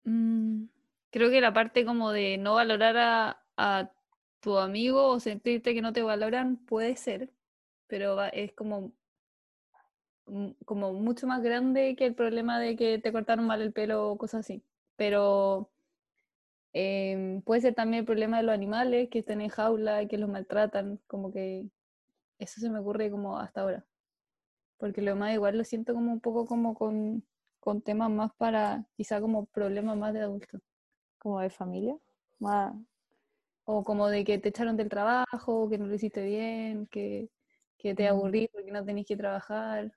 [0.05, 0.67] Mm,
[1.11, 2.97] creo que la parte como de no valorar
[3.57, 3.91] a,
[4.41, 7.31] tu amigo o sentirte que no te valoran puede ser,
[7.87, 8.93] pero es como,
[10.65, 14.19] como mucho más grande que el problema de que te cortaron mal el pelo o
[14.19, 14.63] cosas así.
[14.97, 15.71] Pero
[16.73, 20.19] em, puede ser también el problema de los animales que están en jaula y que
[20.19, 21.71] los maltratan, como que
[22.39, 23.87] eso se me ocurre como hasta ahora.
[24.79, 27.25] Porque lo demás igual lo siento como un poco como con,
[27.61, 30.63] con temas más para, quizá como problemas más de adultos.
[31.19, 31.97] Como de familia.
[32.39, 32.75] Más,
[33.65, 37.31] O como de que te echaron del trabajo, que no lo hiciste bien, que,
[37.79, 38.09] que te Mm.
[38.11, 39.93] aburrí porque no tenés que trabajar.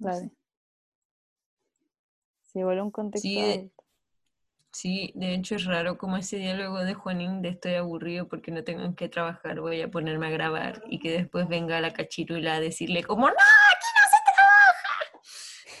[0.00, 0.30] Sé.
[2.44, 3.84] Sí, igual un contexto Sí, de- adulto.
[4.70, 8.62] Sí, de hecho es raro como ese diálogo de Juanín de estoy aburrido porque no
[8.64, 12.54] tengo en qué trabajar, voy a ponerme a grabar y que después venga la cachirula
[12.56, 13.88] a decirle como no, aquí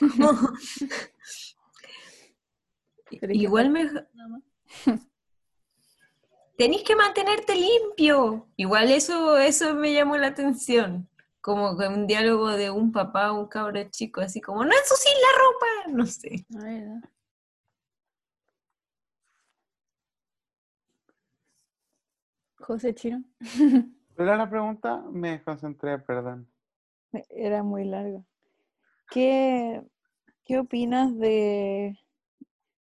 [0.00, 0.10] se
[0.40, 0.58] trabaja.
[3.32, 3.88] Igual me...
[6.56, 8.48] Tenés que mantenerte limpio.
[8.56, 11.08] Igual eso, eso me llamó la atención.
[11.48, 15.38] Como que un diálogo de un papá, un cabro chico, así como, no ensucies la
[15.38, 16.46] ropa, no sé.
[16.54, 17.10] Ah, ¿verdad?
[22.58, 23.24] José Chino.
[23.40, 23.88] ¿Cuál
[24.28, 25.02] era la pregunta?
[25.10, 26.52] Me desconcentré, perdón.
[27.30, 28.26] Era muy largo.
[29.10, 29.82] ¿Qué,
[30.44, 31.98] qué opinas de...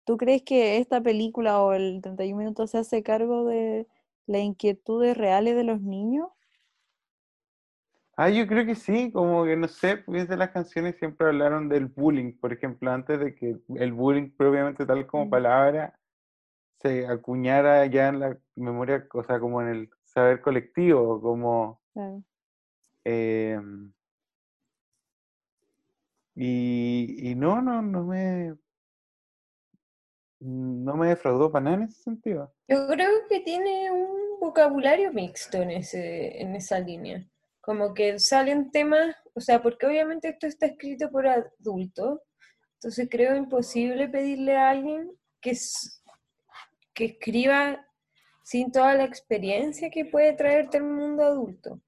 [0.03, 3.87] ¿Tú crees que esta película o el 31 minutos se hace cargo de
[4.25, 6.29] las inquietudes reales de los niños?
[8.19, 11.69] Ah, yo creo que sí, como que no sé, pues de las canciones siempre hablaron
[11.69, 15.99] del bullying, por ejemplo, antes de que el bullying propiamente tal como palabra
[16.81, 22.23] se acuñara ya en la memoria, o sea, como en el saber colectivo, como Claro.
[23.05, 23.61] eh,
[26.33, 28.55] y, y no, no, no me
[30.39, 32.51] no me defraudó para nada en ese sentido.
[32.67, 37.27] Yo creo que tiene un vocabulario mixto en ese, en esa línea.
[37.67, 42.21] Como que salen temas, o sea, porque obviamente esto está escrito por adultos,
[42.75, 45.11] entonces creo imposible pedirle a alguien
[45.41, 45.51] que,
[46.93, 47.85] que escriba
[48.45, 51.81] sin toda la experiencia que puede traerte al mundo adulto.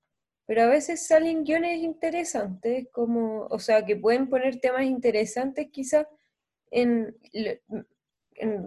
[0.45, 6.07] Pero a veces salen guiones interesantes, como, o sea, que pueden poner temas interesantes quizás
[6.71, 7.15] en,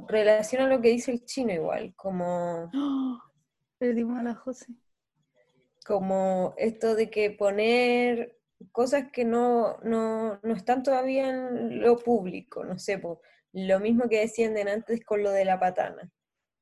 [0.08, 2.70] relación a lo que dice el chino igual, como,
[3.78, 4.72] Perdimos a la José.
[5.84, 8.38] Como esto de que poner
[8.70, 13.00] cosas que no, no, no están todavía en lo público, no sé,
[13.52, 16.10] lo mismo que decían de antes con lo de la patana.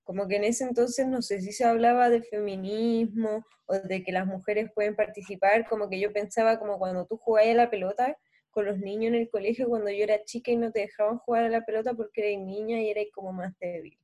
[0.05, 4.13] Como que en ese entonces no sé si se hablaba de feminismo o de que
[4.13, 8.17] las mujeres pueden participar, como que yo pensaba como cuando tú jugabas a la pelota
[8.51, 11.45] con los niños en el colegio cuando yo era chica y no te dejaban jugar
[11.45, 13.97] a la pelota porque eres niña y eres como más débil,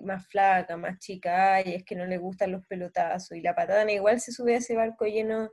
[0.00, 3.92] más flaca, más chica, ay, es que no le gustan los pelotazos y la patana
[3.92, 5.50] igual se sube a ese barco lleno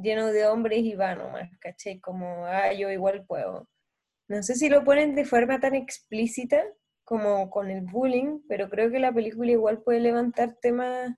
[0.00, 2.00] lleno de hombres y va nomás, ¿cachai?
[2.00, 3.68] Como, ah, yo igual puedo.
[4.28, 6.62] No sé si lo ponen de forma tan explícita
[7.04, 11.14] como con el bullying, pero creo que la película igual puede levantar temas,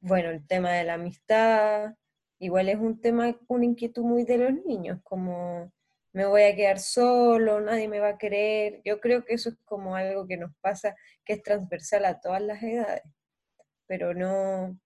[0.00, 1.94] bueno, el tema de la amistad,
[2.38, 5.70] igual es un tema, una inquietud muy de los niños, como
[6.12, 8.80] me voy a quedar solo, nadie me va a querer.
[8.84, 10.94] Yo creo que eso es como algo que nos pasa,
[11.24, 13.02] que es transversal a todas las edades,
[13.86, 14.78] pero no,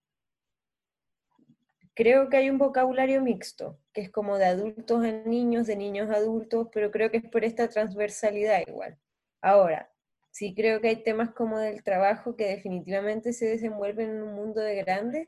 [1.97, 6.11] creo que hay un vocabulario mixto, que es como de adultos a niños, de niños
[6.11, 8.99] a adultos, pero creo que es por esta transversalidad igual.
[9.41, 9.91] Ahora,
[10.31, 14.61] sí creo que hay temas como del trabajo que definitivamente se desenvuelven en un mundo
[14.61, 15.27] de grandes,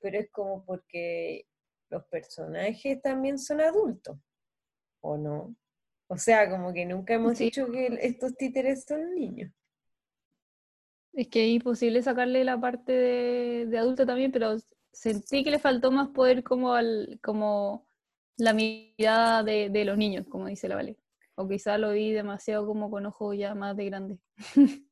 [0.00, 1.46] pero es como porque
[1.90, 4.16] los personajes también son adultos,
[5.04, 5.54] ¿o no?
[6.08, 7.44] O sea, como que nunca hemos Sí.
[7.44, 9.52] dicho que estos títeres son niños.
[11.12, 14.56] Es que es imposible sacarle la parte de, de adulto también, pero
[14.92, 17.86] sentí que le faltó más poder como al, como
[18.36, 20.96] la mirada de, de los niños, como dice la Vale.
[21.36, 24.18] O quizá lo vi demasiado como con ojos ya más de grande.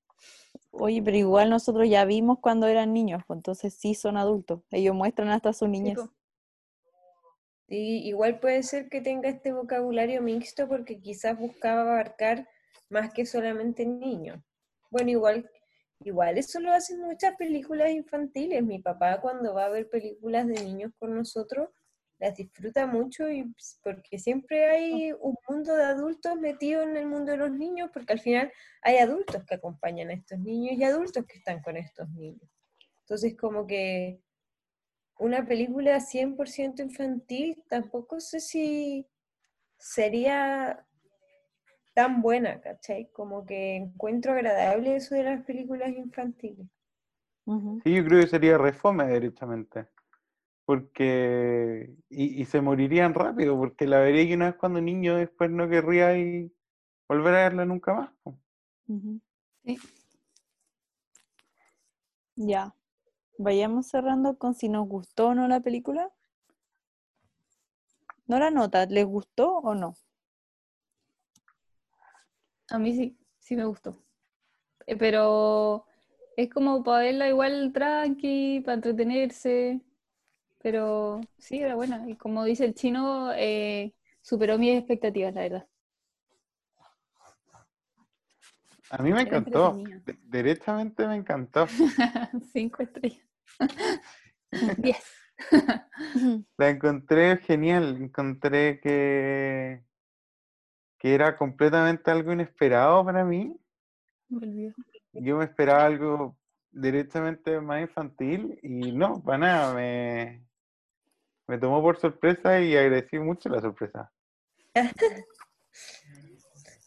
[0.70, 4.62] Oye, pero igual nosotros ya vimos cuando eran niños, pues entonces sí son adultos.
[4.70, 5.98] Ellos muestran hasta su niñez.
[5.98, 6.10] po.
[7.74, 12.46] Y igual puede ser que tenga este vocabulario mixto porque quizás buscaba abarcar
[12.90, 14.44] más que solamente niños.
[14.90, 15.50] Bueno, igual,
[16.00, 18.62] igual eso lo hacen muchas películas infantiles.
[18.62, 21.70] Mi papá cuando va a ver películas de niños con nosotros,
[22.18, 23.50] las disfruta mucho y
[23.82, 28.12] porque siempre hay un mundo de adultos metido en el mundo de los niños, porque
[28.12, 28.52] al final
[28.82, 32.50] hay adultos que acompañan a estos niños y adultos que están con estos niños.
[33.00, 34.20] Entonces como que
[35.22, 39.06] una película 100% infantil, tampoco sé si
[39.78, 40.84] sería
[41.94, 43.08] tan buena, ¿cachai?
[43.12, 46.66] Como que encuentro agradable eso de las películas infantiles.
[47.84, 49.86] Sí, yo creo que sería refome derechamente.
[50.64, 51.94] Porque.
[52.08, 55.68] Y, y se morirían rápido, porque la vería que una vez cuando niño, después no
[55.68, 56.52] querría y
[57.08, 58.10] volver a verla nunca más.
[59.64, 59.78] Sí.
[62.36, 62.74] Ya.
[63.42, 66.10] Vayamos cerrando con si nos gustó o no la película.
[68.26, 69.94] No la nota, ¿les gustó o no?
[72.70, 74.02] A mí sí, sí me gustó.
[74.86, 75.86] Eh, Pero
[76.36, 79.80] es como para verla igual tranqui, para entretenerse.
[80.62, 82.08] Pero sí, era buena.
[82.08, 85.68] Y como dice el chino, eh, superó mis expectativas, la verdad.
[88.90, 89.78] A mí me encantó.
[90.24, 91.66] Derechamente me encantó.
[92.52, 93.31] Cinco estrellas.
[94.78, 95.04] Diez.
[96.56, 97.96] La encontré genial.
[98.02, 99.82] Encontré que,
[100.98, 103.56] que era completamente algo inesperado para mí.
[104.28, 104.72] Me.
[105.12, 106.38] Yo me esperaba algo
[106.70, 109.74] directamente más infantil y no, para nada.
[109.74, 110.44] Me,
[111.46, 114.12] me tomó por sorpresa y agradecí mucho la sorpresa.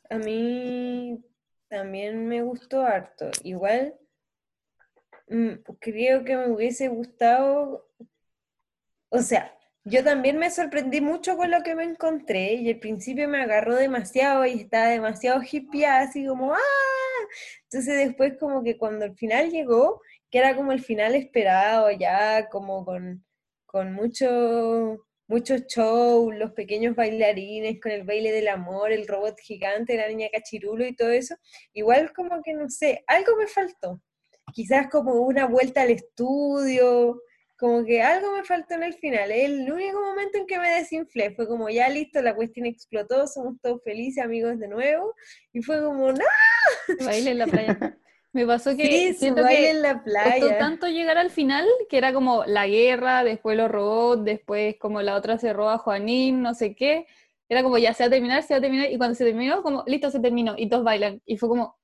[0.09, 1.24] A mí
[1.68, 3.30] también me gustó harto.
[3.43, 3.95] Igual
[5.80, 7.89] creo que me hubiese gustado,
[9.09, 13.28] o sea, yo también me sorprendí mucho con lo que me encontré y al principio
[13.28, 16.59] me agarró demasiado y estaba demasiado hippie, así como ¡ah!
[17.63, 20.01] Entonces después como que cuando el final llegó,
[20.32, 23.26] que era como el final esperado ya, como con,
[23.65, 29.97] con mucho, mucho show, los pequeños bailarines con el baile del amor, el robot gigante,
[29.97, 31.36] la niña cachirulo y todo eso,
[31.73, 34.01] igual como que no sé, algo me faltó.
[34.56, 37.22] Quizás como una vuelta al estudio,
[37.58, 39.30] como que algo me faltó en el final.
[39.30, 43.56] El único momento en que me desinflé fue como ya listo, la cuestión explotó, somos
[43.62, 45.14] todos felices, amigos de nuevo,
[45.51, 46.24] y fue como, no,
[47.06, 47.97] Baile en la playa.
[48.32, 50.58] Me pasó que sí, siento baile que en la costó playa.
[50.58, 55.16] tanto llegar al final que era como la guerra, después los robots, después como la
[55.16, 57.08] otra se roba a Juanín, no sé qué.
[57.49, 59.62] Era como ya se va a terminar, se va a terminar, y cuando se terminó,
[59.62, 61.22] como listo, se terminó, y todos bailan.
[61.26, 61.78] Y fue como,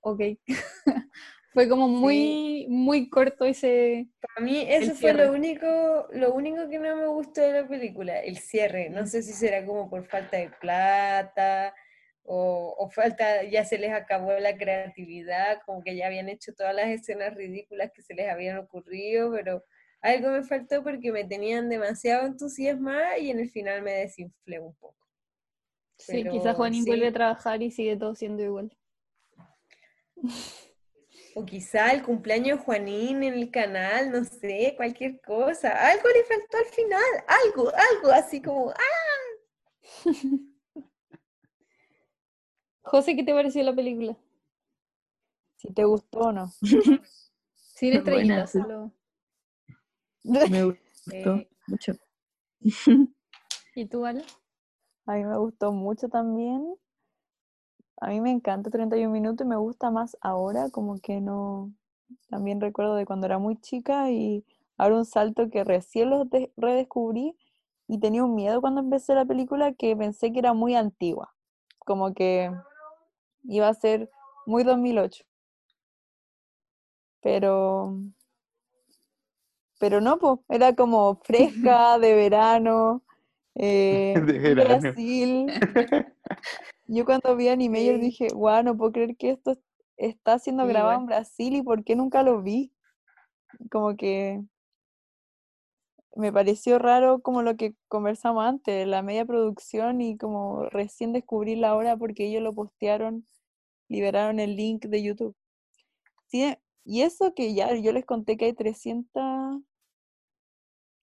[0.00, 0.20] ok.
[1.58, 4.06] fue como muy, muy corto ese.
[4.36, 8.20] A mí eso fue lo único, lo único que no me gustó de la película,
[8.20, 8.90] el cierre.
[8.90, 11.74] No sé si será como por falta de plata
[12.22, 16.76] o, o falta, ya se les acabó la creatividad, como que ya habían hecho todas
[16.76, 19.64] las escenas ridículas que se les habían ocurrido, pero
[20.00, 24.76] algo me faltó porque me tenían demasiado entusiasmada y en el final me desinflé un
[24.76, 25.08] poco.
[25.96, 26.88] Sí, quizás Juanín sí.
[26.88, 28.78] vuelve a trabajar y sigue todo siendo igual.
[31.34, 35.70] O quizá el cumpleaños de Juanín en el canal, no sé, cualquier cosa.
[35.70, 38.74] Algo le faltó al final, algo, algo así como, ¡ah!
[42.82, 44.16] José, ¿qué te pareció la película?
[45.56, 46.50] Si te gustó o no.
[47.54, 48.92] Sin estrellitas, solo.
[50.24, 50.80] Me gustó
[51.12, 51.92] Eh, mucho.
[53.74, 54.24] ¿Y tú, Ale?
[55.06, 56.74] A mí me gustó mucho también.
[58.00, 61.72] A mí me encanta 31 minutos y me gusta más ahora, como que no.
[62.30, 64.44] También recuerdo de cuando era muy chica y
[64.76, 67.36] ahora un salto que recién lo de- redescubrí
[67.88, 71.34] y tenía un miedo cuando empecé la película que pensé que era muy antigua,
[71.80, 72.50] como que
[73.44, 74.10] iba a ser
[74.46, 75.24] muy 2008.
[77.20, 77.98] Pero,
[79.78, 83.02] pero no, pues, era como fresca, de verano,
[83.54, 84.80] eh, De verano.
[84.80, 85.46] Brasil.
[86.88, 87.98] Yo cuando vi anime yo Sí.
[87.98, 89.60] dije, guau, no puedo creer que esto es-
[89.96, 92.72] está siendo Sí, grabado en Brasil y por qué nunca lo vi.
[93.70, 94.42] Como que
[96.16, 101.58] me pareció raro como lo que conversamos antes, la media producción y como recién descubrir
[101.58, 103.26] la hora porque ellos lo postearon,
[103.88, 105.36] liberaron el link de YouTube.
[106.28, 109.60] Sí, y eso que ya yo les conté que hay 300,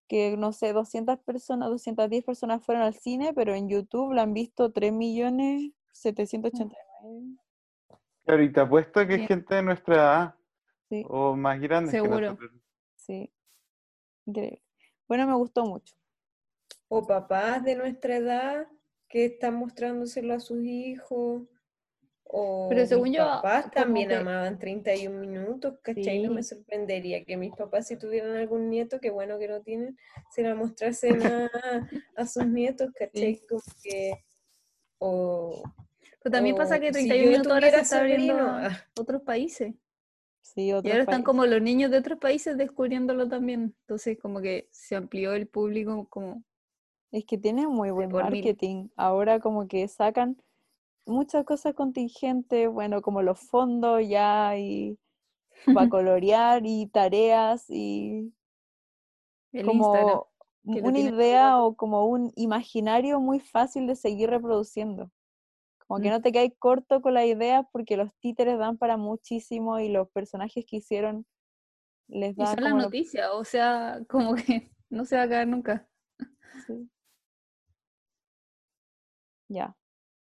[0.07, 4.33] que no sé, 200 personas, 210 personas fueron al cine, pero en YouTube la han
[4.33, 7.39] visto 3.789.000.
[8.25, 9.21] Claro, y te apuesto que Sí.
[9.21, 10.35] es gente de nuestra edad
[10.89, 11.03] Sí.
[11.09, 12.37] o más grande Seguro.
[12.95, 13.31] Sí.
[14.25, 14.61] Increíble.
[15.07, 15.95] Bueno, me gustó mucho.
[16.87, 18.67] O papás de nuestra edad
[19.07, 21.43] que están mostrándoselo a sus hijos.
[22.27, 26.21] O Pero según mis yo, papás como también que- amaban 31 minutos, ¿cachai?
[26.23, 26.55] No me Sí.
[26.55, 29.95] sorprendería que mis papás, si tuvieran algún nieto, que bueno que no tienen,
[30.31, 31.49] se la mostrasen a,
[32.15, 33.39] a sus nietos, ¿cachai?
[33.47, 34.23] Como que.
[34.97, 35.61] O,
[36.23, 38.65] Pero también pasa o que si 31 yo minutos ahora se está abriendo sobrino, a
[38.67, 39.75] ah, otros países.
[40.41, 41.25] Sí, Y otros ahora están países.
[41.25, 43.75] como los niños de otros países descubriéndolo también.
[43.81, 46.43] Entonces como que se amplió el público como...
[47.11, 48.43] Es que tiene muy buen por mil.
[48.43, 48.87] marketing.
[48.95, 50.37] Ahora como que sacan
[51.05, 54.99] muchas cosas contingentes, bueno, como los fondos ya y
[55.71, 58.33] para colorear y tareas y
[59.51, 60.27] El como
[60.63, 65.11] una todo idea o como un imaginario muy fácil de seguir reproduciendo.
[65.87, 66.11] Como que Mm.
[66.11, 70.09] no te quedas corto con la idea porque los títeres dan para muchísimo y los
[70.11, 71.25] personajes que hicieron
[72.07, 72.89] les Y da son las lo-
[73.33, 75.89] o sea, como que no se va a acabar nunca.
[76.51, 76.89] sí.
[79.49, 79.75] Ya.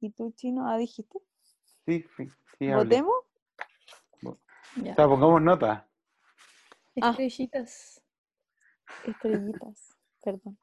[0.00, 0.68] ¿Y tú, Chino?
[0.68, 1.18] Ah, dijiste.
[1.86, 2.28] Sí, sí,
[2.58, 2.72] sí.
[2.72, 3.14] ¿Votemos?
[4.76, 4.92] Ya.
[4.92, 5.88] O sea, pongamos nota.
[7.02, 7.10] Ah.
[7.10, 8.02] Estrellitas.
[9.04, 9.96] Estrellitas.
[10.22, 10.58] Perdón.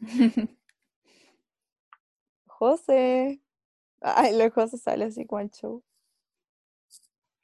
[2.46, 3.40] José.
[4.00, 5.84] Ay, los José sale así como el show.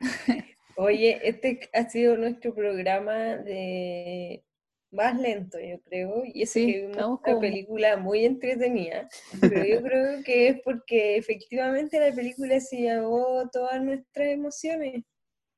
[0.77, 4.45] Oye, este ha sido nuestro programa de
[4.91, 9.09] más lento, yo creo, y es Sí, que vimos una película muy entretenida,
[9.41, 15.05] pero yo creo que es porque efectivamente la película se llevó todas nuestras emociones,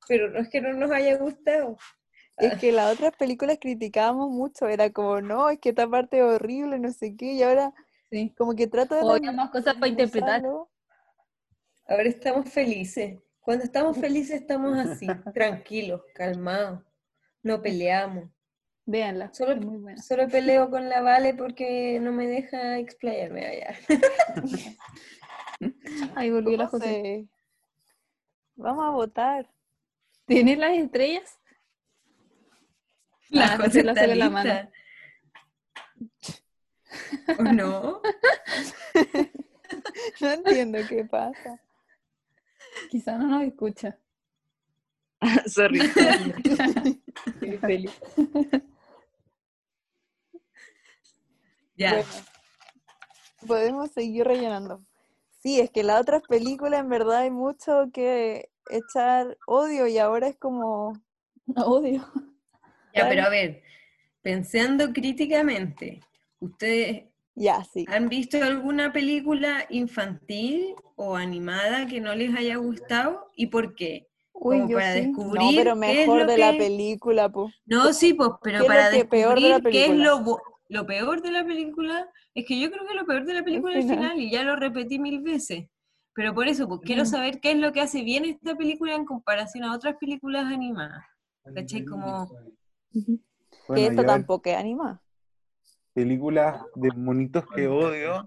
[0.08, 1.76] pero no es que no nos haya gustado.
[2.36, 6.24] Es que las otras películas criticábamos mucho, era como, no, es que esta parte es
[6.24, 7.72] horrible, no sé qué, y ahora
[8.10, 8.34] Sí.
[8.36, 10.42] como que trato de más cosas para interpretar.
[11.86, 13.18] Ahora estamos felices.
[13.40, 16.82] Cuando estamos felices estamos así, tranquilos, calmados,
[17.42, 18.30] no peleamos.
[18.86, 20.02] Véanla, Solo, es muy buena.
[20.02, 23.74] solo peleo con la Vale porque no me deja explayarme allá.
[26.16, 27.28] Ahí volvió la José.
[28.56, 29.48] Vamos a votar.
[30.26, 31.38] ¿Tienes las estrellas?
[33.28, 34.70] La Ah, José la la mano.
[35.96, 36.42] lista.
[37.38, 38.00] ¿O no?
[40.20, 41.60] No entiendo qué pasa.
[42.90, 43.96] Quizá no nos escucha.
[45.46, 45.80] Sorry.
[47.60, 47.92] Feliz.
[51.76, 51.92] Ya.
[51.92, 52.08] Bueno,
[53.46, 54.84] podemos seguir rellenando.
[55.42, 60.28] Sí, es que las otras películas en verdad hay mucho que echar odio y ahora
[60.28, 60.92] es como,
[61.56, 62.06] Odio.
[62.94, 63.62] Ya, pero a ver,
[64.22, 66.00] pensando críticamente,
[66.40, 67.04] ¿ustedes
[67.34, 67.86] ya, sí.
[67.88, 73.30] han visto alguna película infantil o animada que no les haya gustado?
[73.36, 74.09] ¿Y por qué?
[74.40, 75.00] Uy, como yo para sí.
[75.00, 77.54] descubrir No, pero qué es mejor lo de la película, pues.
[77.66, 79.90] No, sí, pues, pero ¿Qué es lo para que peor de la descubrir qué es
[79.90, 80.04] película?
[80.04, 80.38] lo,
[80.68, 83.78] lo peor de la película, es que yo creo que lo peor de la película
[83.78, 84.18] es el final.
[84.18, 85.68] y ya lo repetí mil veces.
[86.14, 87.06] Pero por eso, pues quiero Mm.
[87.06, 91.04] saber qué es lo que hace bien esta película en comparación a otras películas animadas.
[91.54, 91.84] ¿Cachai?
[91.84, 92.28] Como,
[93.68, 95.00] Bueno, que esto yo tampoco es anima.
[95.94, 98.24] películas de monitos que odio,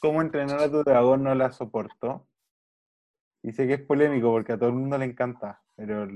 [0.00, 2.27] cómo entrenar a tu dragón no la soporto.
[3.42, 6.06] Y sé que es polémico porque a todo el mundo le encanta, pero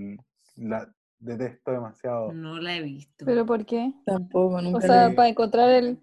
[0.57, 2.33] la detesto demasiado.
[2.33, 3.25] no la he visto.
[3.25, 3.93] ¿Pero por qué?
[4.05, 6.01] Tampoco, nunca O la sea, para encontrar el...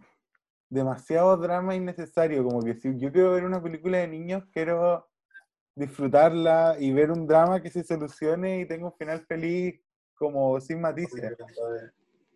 [0.70, 5.09] Demasiado drama innecesario, como que si yo quiero ver una película de niños, quiero
[5.76, 9.82] disfrutarla y ver un drama que se solucione y tenga un final feliz
[10.15, 11.36] como sin matices.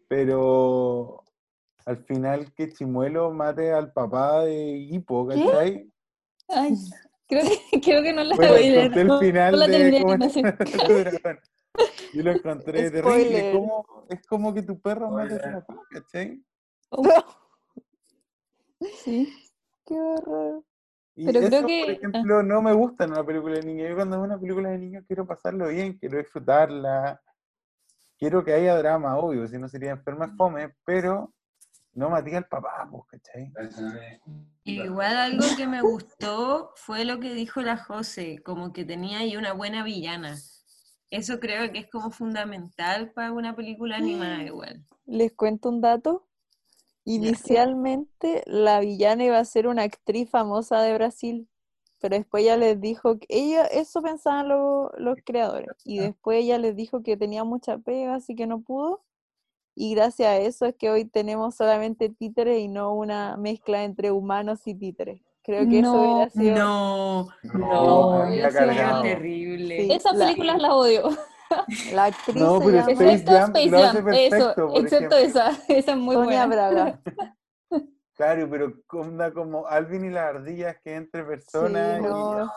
[0.07, 1.23] Pero
[1.85, 5.45] al final que Chimuelo mate al papá de Hippo, ¿Qué?
[5.45, 5.91] ¿cachai?
[6.47, 6.75] Ay,
[7.27, 10.17] creo que, creo que no la Bueno, voy a no- final no la de cómo.
[12.13, 13.01] Yo lo encontré terrible.
[13.01, 13.53] Spoiler.
[13.55, 16.43] Como, es como que tu perro mate a su papá, ¿cachai?
[19.03, 19.33] Sí.
[19.85, 20.63] Qué horror.
[21.15, 21.91] Y Pero eso, creo por que- ah.
[21.93, 23.89] ejemplo, no me gusta en una película de niños.
[23.89, 27.21] Yo cuando veo una película de niños quiero pasarlo bien, quiero disfrutarla.
[28.17, 31.33] Quiero que haya drama, obvio, si no sería enferma fome, pero
[31.95, 33.51] no maté al papá, pues, ¿cachai?
[34.65, 39.35] Igual algo que me gustó fue lo que dijo la José, como que tenía ahí
[39.35, 40.37] una buena villana.
[41.11, 44.83] Eso creo que es como fundamental para una película animada igual.
[45.05, 46.25] Les cuento un dato.
[47.05, 51.49] Inicialmente la villana iba a ser una actriz famosa de Brasil,
[51.99, 56.57] pero después ella les dijo que ella, eso pensaban lo- los creadores, y después ella
[56.57, 59.03] les dijo que tenía mucha pega, así que no pudo,
[59.75, 64.11] y gracias a eso es que hoy tenemos solamente títeres y no una mezcla entre
[64.11, 65.21] humanos y títeres.
[65.43, 66.55] Creo que eso hubiera sido...
[66.57, 69.01] No, No, No, cargado.
[69.01, 69.81] terrible.
[69.85, 69.91] Sí.
[69.91, 71.09] Esas la- películas las odio.
[71.93, 75.17] La actriz No, pero Space Excepto Jam Space lo hace Jam, perfecto, eso, excepto ejemplo.
[75.17, 76.69] esa, esa es muy Sonia buena.
[76.71, 77.01] Braga.
[78.15, 82.51] Claro, pero onda como Alvin y las ardillas que entre personas y- no.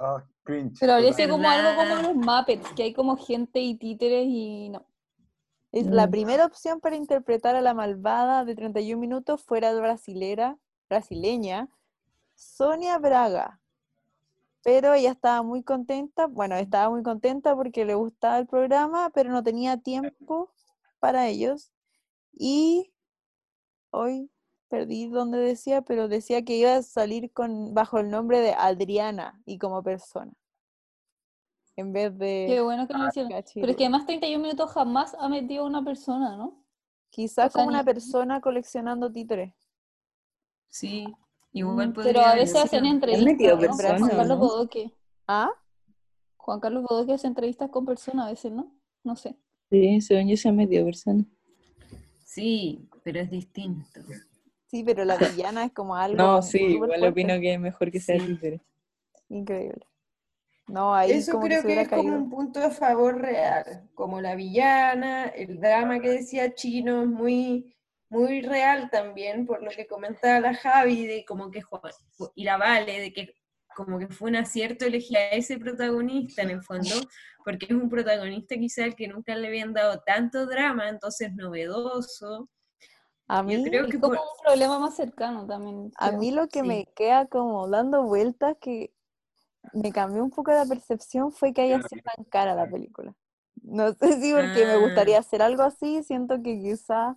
[0.00, 0.78] ah, cringe.
[0.80, 4.86] Pero sido como algo como los Muppets, que hay como gente y títeres y no.
[5.74, 6.10] Es la Mm.
[6.12, 10.56] primera opción para interpretar a la malvada de 31 minutos fuera brasilera,
[10.88, 11.68] brasileña,
[12.36, 13.60] Sonia Braga.
[14.62, 19.32] Pero ella estaba muy contenta, bueno, estaba muy contenta porque le gustaba el programa, pero
[19.32, 20.52] no tenía tiempo
[21.00, 21.72] para ellos.
[22.32, 22.92] Y
[23.90, 24.30] hoy
[24.68, 29.42] perdí donde decía, pero decía que iba a salir con bajo el nombre de Adriana
[29.44, 30.32] y como persona.
[31.76, 33.32] En vez Qué de bueno que lo hicieron.
[33.54, 36.62] Pero es que además 31 minutos jamás ha metido a una persona, ¿no?
[37.10, 39.52] Quizás o sea, como una ni- persona coleccionando títeres.
[40.68, 41.06] Sí,
[41.52, 43.60] igual Mm, podría Pero a veces hacen entrevistas.
[43.60, 43.76] ¿no?
[43.76, 44.44] personas, Juan Carlos ¿no?
[44.44, 44.92] Bodoque.
[45.26, 45.50] ¿Ah?
[46.36, 48.72] Juan Carlos Bodoque hace entrevistas con personas a veces, ¿no?
[49.02, 49.36] No sé.
[49.70, 51.24] Sí, según yo se ha metido persona.
[52.24, 54.00] Sí, pero es distinto.
[54.66, 57.90] Sí, pero la villana es como algo No, sí, igual fuerte, opino que es mejor
[57.90, 58.26] que sea Sí.
[58.26, 58.60] títere.
[59.28, 59.86] Increíble.
[60.66, 63.88] No, ahí Eso como que creo se que es como un punto a favor real,
[63.94, 67.76] como la villana, el drama que decía Chino es muy,
[68.08, 71.92] muy real también, por lo que comentaba la Javi, de como que Juan-
[72.34, 73.34] y la Vale, de que
[73.76, 76.94] como que fue un acierto elegir a ese protagonista en el fondo,
[77.44, 82.48] porque es un protagonista quizá al que nunca le habían dado tanto drama, entonces novedoso.
[83.26, 85.90] A Yo mí, creo Es que como por- un problema más cercano también.
[85.96, 86.68] a mí lo que sí.
[86.68, 88.93] me queda como dando vueltas que
[89.72, 93.14] me cambió un poco la percepción fue que haya sido tan cara la película.
[93.62, 95.20] No sé si porque me gustaría Ah.
[95.20, 97.16] hacer algo así, siento que quizá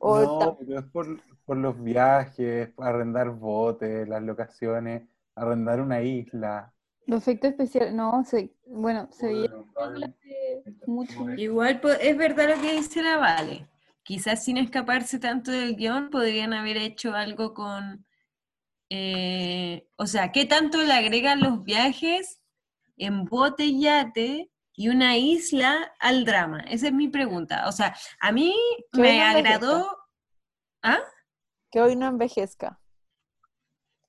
[0.00, 1.06] o No, pero es por,
[1.44, 5.02] por los viajes, arrendar botes, las locaciones,
[5.34, 6.72] arrendar una isla.
[7.06, 9.50] Los efectos especiales, no, se, bueno, se veía
[10.86, 11.30] mucho.
[11.36, 13.66] Igual es verdad lo que dice la Vale.
[14.02, 18.04] Quizás sin escaparse tanto del guion podrían haber hecho algo con...
[18.90, 22.40] eh, o sea, ¿qué tanto le agregan los viajes
[22.96, 26.60] en bote y yate y una isla al drama?
[26.60, 27.68] Esa es mi pregunta.
[27.68, 28.54] O sea, a mí
[28.92, 29.38] Que me no envejezca.
[29.38, 29.98] agradó...
[30.82, 31.00] ¿Ah?
[31.70, 32.80] que hoy no envejezca.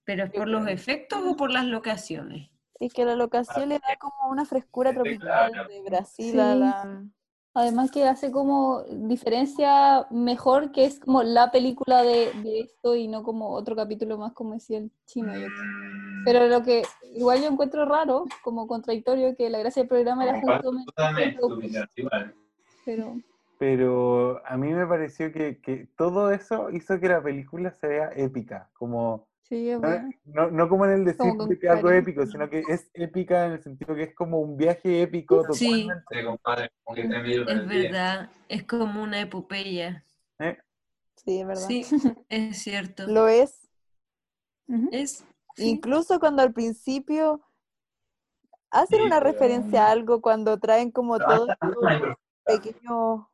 [0.05, 2.49] ¿Pero es por los efectos o por las locaciones?
[2.79, 7.03] Y que la locación le da como una frescura tropical de Brasil a la...
[7.53, 13.07] Además que hace como diferencia mejor que es como la película de, de esto y
[13.07, 15.33] no como otro capítulo más como decía el chino.
[16.25, 16.83] Pero lo que
[17.15, 21.37] igual yo encuentro raro, como contradictorio, que la gracia del programa era justamente
[22.85, 23.17] pero
[23.57, 28.11] Pero a mí me pareció que, que todo eso hizo que la película se vea
[28.15, 30.09] épica, como sí, es no, bueno.
[30.25, 32.01] no- no como en el decir que algo cariño.
[32.01, 35.87] épico, sino que es épica en el sentido que es como un viaje épico Sí.
[35.87, 36.49] totalmente.
[37.47, 40.03] Es verdad, es como una epopeya.
[40.39, 40.57] ¿eh?
[41.15, 41.67] Sí, es verdad.
[41.67, 41.85] Sí,
[42.29, 43.07] es cierto.
[43.07, 43.69] Lo es.
[44.91, 45.25] Es,
[45.55, 45.69] sí.
[45.69, 47.41] Incluso cuando al principio
[48.69, 53.25] hacen una referencia a algo cuando traen como todos estos pequeños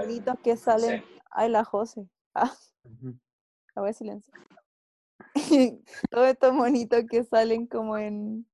[0.00, 1.04] bonitos que salen.
[1.30, 2.08] Ay, la José.
[2.34, 2.50] Ah,
[2.84, 3.14] Ujú.
[3.74, 4.40] la voy a silenciar.
[6.10, 8.46] todos estos monitos que salen como en,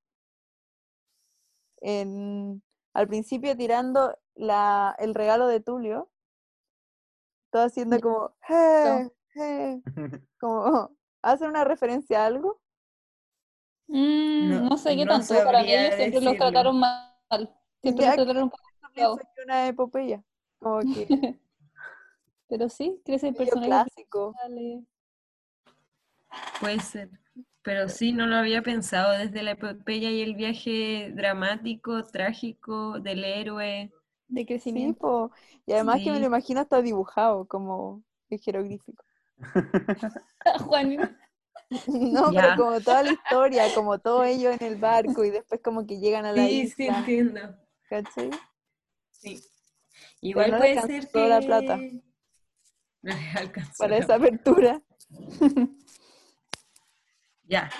[1.80, 2.62] en
[2.94, 6.10] al principio tirando la, el regalo de Tulio.
[7.50, 9.82] Todo haciendo como, "Je, je",
[10.40, 10.90] como,
[11.22, 12.60] ¿hacen una referencia a algo?
[13.88, 17.54] Mm, No- no, sé qué no tanto, para mí ellos siempre los trataron mal.
[17.82, 18.50] Siempre Ya los trataron
[18.96, 19.18] mal.
[19.44, 20.22] una epopeya,
[20.60, 21.38] como que
[22.48, 24.34] Pero sí, crece el medio personaje clásico.
[26.60, 27.10] Puede ser.
[27.62, 33.24] Pero sí, no lo había pensado desde la epopeya y el viaje dramático, trágico del
[33.24, 33.92] héroe.
[34.28, 35.32] de Sí, crecimiento.
[35.66, 36.20] Y además que me Sí.
[36.20, 39.04] lo imagino hasta dibujado, como el jeroglífico.
[40.66, 41.16] Juan,
[41.86, 42.42] No, Ya.
[42.42, 45.98] pero como toda la historia, como todo ello en el barco y después como que
[45.98, 47.40] llegan a la Sí, sí, isla, entiendo.
[47.88, 48.30] ¿cachai?
[49.10, 49.42] Sí.
[50.22, 51.28] Igual no puede ser que...
[51.28, 51.76] la plata.
[53.02, 53.12] No
[53.76, 54.82] Para la esa apertura.
[57.48, 57.70] Ya.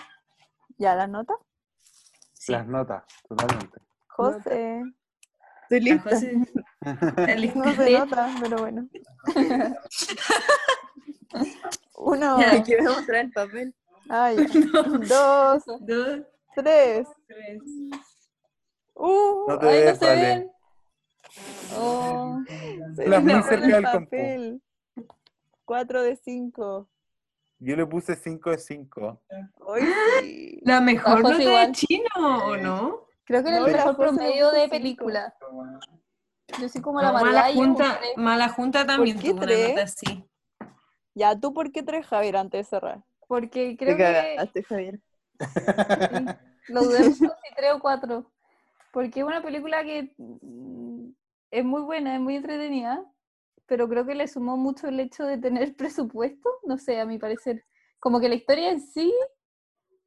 [0.78, 1.34] ¿Ya la nota?
[2.32, 2.52] Sí.
[2.52, 3.80] Las notas, totalmente.
[4.08, 4.82] José.
[5.62, 6.10] Estoy lista.
[6.10, 6.46] José
[7.36, 7.58] lista.
[7.58, 8.88] No se nota, pero bueno.
[11.96, 12.62] Uno, Ya.
[12.62, 13.74] Quiero mostrar el papel.
[14.08, 14.44] ah, ya.
[14.44, 16.20] dos, Dos,
[16.54, 17.08] tres.
[17.26, 17.62] tres.
[18.94, 20.22] Uh, No te ay, no des, se vale.
[20.22, 20.50] ven.
[21.76, 22.38] Oh,
[22.96, 24.04] se Las muy cerca el del compu.
[24.10, 24.62] papel.
[25.64, 26.88] Cuatro de cinco.
[27.60, 29.20] Yo le puse 5 de 5.
[29.74, 29.82] Ay,
[30.22, 30.60] sí.
[30.64, 31.72] La mejor nota de igual.
[31.72, 32.04] chino,
[32.46, 33.06] ¿o no?
[33.24, 35.34] Creo que era No, el la mejor promedio de película.
[36.60, 37.58] Yo soy como la No, mala Margalla.
[37.60, 39.68] un junta, mala junta también qué tuvo una tres?
[39.70, 40.24] nota así.
[41.14, 43.04] Ya, ¿tú por qué tres, Javier, antes de cerrar?
[43.26, 45.00] Porque Te creo que Javier.
[46.10, 46.24] sí,
[46.68, 48.30] lo dudé si tres o cuatro.
[48.92, 51.10] Porque es una película que mm,
[51.50, 53.04] es muy buena, es muy entretenida,
[53.68, 57.18] pero creo que le sumó mucho el hecho de tener presupuesto, no sé, a mi
[57.18, 57.64] parecer.
[58.00, 59.12] Como que la historia en sí,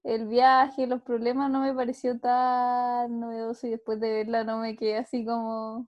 [0.04, 4.76] el viaje, los problemas no me pareció tan novedoso y después de verla no me
[4.76, 5.88] quedé así como...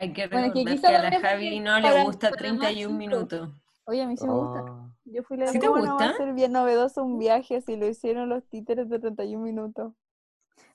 [0.00, 2.92] Hay que Bueno, que a la Javi no le gusta para más 31 chicos.
[2.98, 3.50] minutos.
[3.84, 4.62] Oye, a mí sí me gusta.
[4.62, 4.90] Oh.
[5.04, 7.76] Yo fui la ¿Sí te ¿Cómo no va a ser bien novedoso un viaje si
[7.76, 9.94] lo hicieron los títeres de 31 minutos?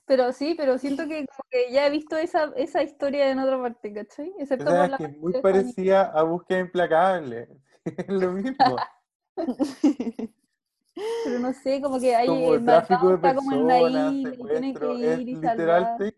[0.06, 3.60] Pero sí, pero siento que como que ya he visto esa, esa historia en otra
[3.60, 4.30] parte, ¿cachai?
[4.36, 7.48] O Excepto sea, por es la que parte muy de parecida a Búsqueda Implacable.
[7.84, 8.76] Es lo mismo.
[11.24, 14.12] Pero no sé, como que hay Como el tráfico de está como en una personas,
[14.12, 16.14] isla y tiene que secuestro, es ir y literal.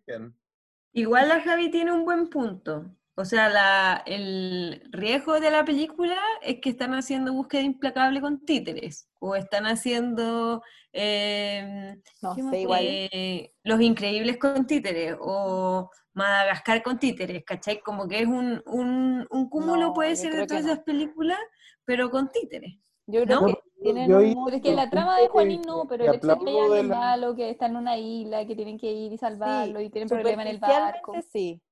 [0.93, 2.85] Igual la Javi tiene un buen punto.
[3.19, 8.45] O sea, la, el riesgo de la película es que están haciendo búsqueda implacable con
[8.45, 9.09] títeres.
[9.21, 10.63] O están haciendo
[10.93, 12.85] eh, No ¿Qué más sé, igual.
[12.85, 15.17] eh, Los Increíbles con títeres.
[15.19, 17.81] O Madagascar con títeres, ¿cachai?
[17.81, 20.73] Como que es un, un, un cúmulo, No, puede yo ser, de todas no.
[20.73, 21.39] esas películas,
[21.85, 22.75] pero con títeres.
[23.07, 23.47] Yo creo ¿No?
[23.47, 26.15] que tienen yo un mundo- Pero es que la trama de Juanín no, pero el
[26.17, 29.17] hecho de que alguien la- que está en una isla, que tienen que ir y
[29.19, 31.15] salvarlo y tienen problemas en el barco.
[31.33, 31.63] sí.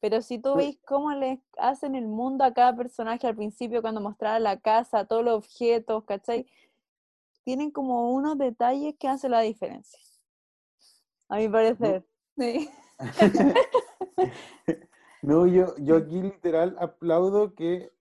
[0.00, 4.00] Pero si tú veis cómo le hacen el mundo a cada personaje al principio, cuando
[4.00, 6.46] mostraban la casa, todos los objetos, ¿cachai?
[7.44, 10.00] Tienen como unos detalles que hacen la diferencia.
[11.28, 12.04] A mi parecer.
[12.36, 12.70] Sí.
[15.22, 17.92] No, yo, yo aquí literal aplaudo que,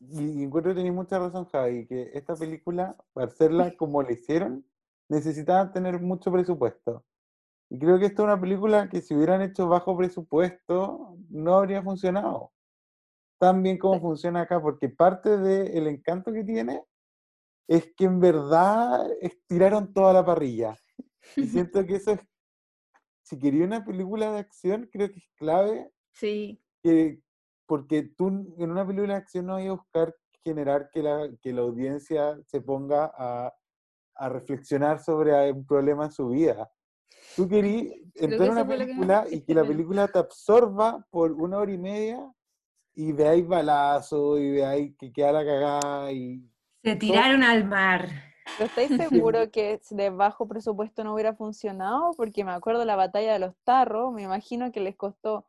[0.00, 4.64] y encuentro que tenéis mucha razón, Javi, que esta película, para hacerla como la hicieron,
[5.08, 7.04] necesitaban tener mucho presupuesto.
[7.72, 11.82] Y creo que esta es una película que si hubieran hecho bajo presupuesto, no habría
[11.82, 12.52] funcionado
[13.38, 16.84] tan bien como funciona acá, porque parte del encanto que tiene
[17.66, 20.76] es que en verdad estiraron toda la parrilla.
[21.34, 22.20] Y siento que eso es,
[23.22, 26.62] si quería una película de acción, creo que es clave Sí.
[26.82, 27.22] que,
[27.66, 30.14] porque tú en una película de acción no hay a buscar
[30.44, 33.54] generar que la, que la audiencia se ponga a,
[34.14, 36.70] a reflexionar sobre un problema en su vida.
[37.36, 41.06] Tú querías entrar que a una lo que película y que la película te absorba
[41.10, 42.32] por una hora y media
[42.94, 46.42] y veáis balazo y veáis que queda la cagada y
[46.82, 48.08] Se tiraron al mar.
[48.58, 52.12] ¿Pero estáis seguros que si de bajo presupuesto no hubiera funcionado?
[52.16, 55.46] Porque me acuerdo la batalla de los tarros, me imagino que les costó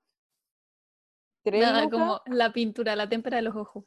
[1.44, 3.84] tres Nada, como la pintura, la témpera de los ojos.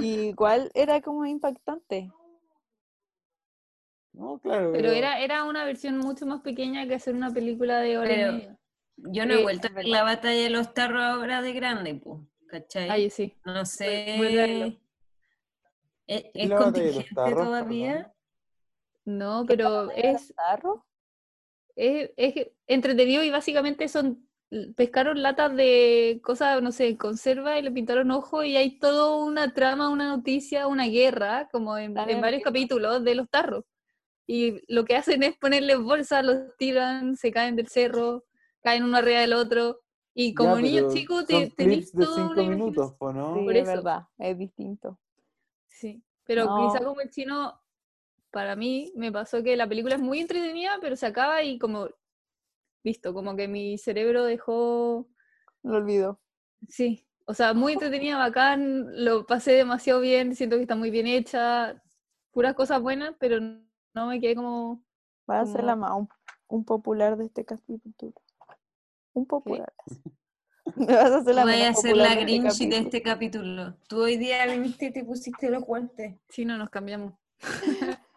[0.00, 2.10] y igual era como impactante.
[4.12, 7.98] No, claro, Pero era, era una versión mucho más pequeña que hacer una película de
[7.98, 8.56] hora Pero- y media.
[9.02, 11.94] Yo no he Sí, vuelto a ver la batalla de los tarros ahora de grande,
[11.94, 12.90] pues, ¿cachai?
[12.90, 13.34] Ay, sí.
[13.46, 14.46] No vuelve a sé.
[14.46, 14.76] verlo.
[16.06, 17.92] ¿Es, ¿Es contingente tarros, todavía?
[17.94, 18.12] perdón?
[19.06, 20.80] No, ¿Qué pero es, tarros?
[21.76, 24.26] es, es entretenido y básicamente son
[24.76, 29.14] pescaron latas de cosas, no sé, en conserva y le pintaron ojo y hay toda
[29.16, 33.64] una trama, una noticia, una guerra, como en, varios capítulos de los tarros.
[34.32, 38.22] Y lo que hacen es ponerles bolsas, los tiran, se caen del cerro,
[38.62, 39.80] caen uno arriba del otro.
[40.14, 43.34] Y como Ya, chicos son te, clips de toda cinco minutos, ¿no?
[43.34, 43.76] Sí, Por es eso.
[43.76, 45.00] verdad, es distinto.
[45.66, 46.84] Sí, pero quizá No.
[46.84, 47.60] como el chino,
[48.30, 51.88] para mí me pasó que la película es muy entretenida, pero se acaba y como,
[52.84, 55.08] listo, como que mi cerebro dejó,
[55.64, 56.20] Lo olvido.
[56.68, 61.08] sí, o sea, muy entretenida, bacán, lo pasé demasiado bien, siento que está muy bien
[61.08, 61.82] hecha,
[62.30, 63.40] puras cosas buenas, pero
[63.94, 64.82] no me quedé como,
[65.30, 66.08] Va a ser la más un,
[66.48, 68.14] un popular de este capítulo.
[69.12, 69.72] Un popular.
[70.76, 72.76] Me vas a hacer la vas a popular la de este Grinch de capítulo.
[72.76, 73.76] este capítulo.
[73.88, 76.16] Tú hoy día viniste y te pusiste los guantes.
[76.28, 77.14] si no nos cambiamos.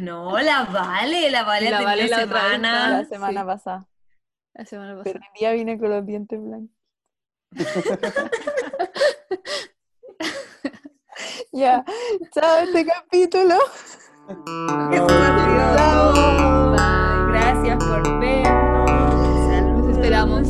[0.00, 2.90] No, la vale, la vale la Vale la vez semana.
[2.90, 3.46] La semana sí.
[3.46, 3.88] pasada.
[4.54, 5.04] La semana pasada.
[5.04, 6.76] Pero hoy día vine con los dientes blancos.
[11.52, 11.84] ya.
[12.34, 13.56] Chao este capítulo.
[17.32, 18.90] Gracias por vernos.
[19.76, 20.49] Nos esperamos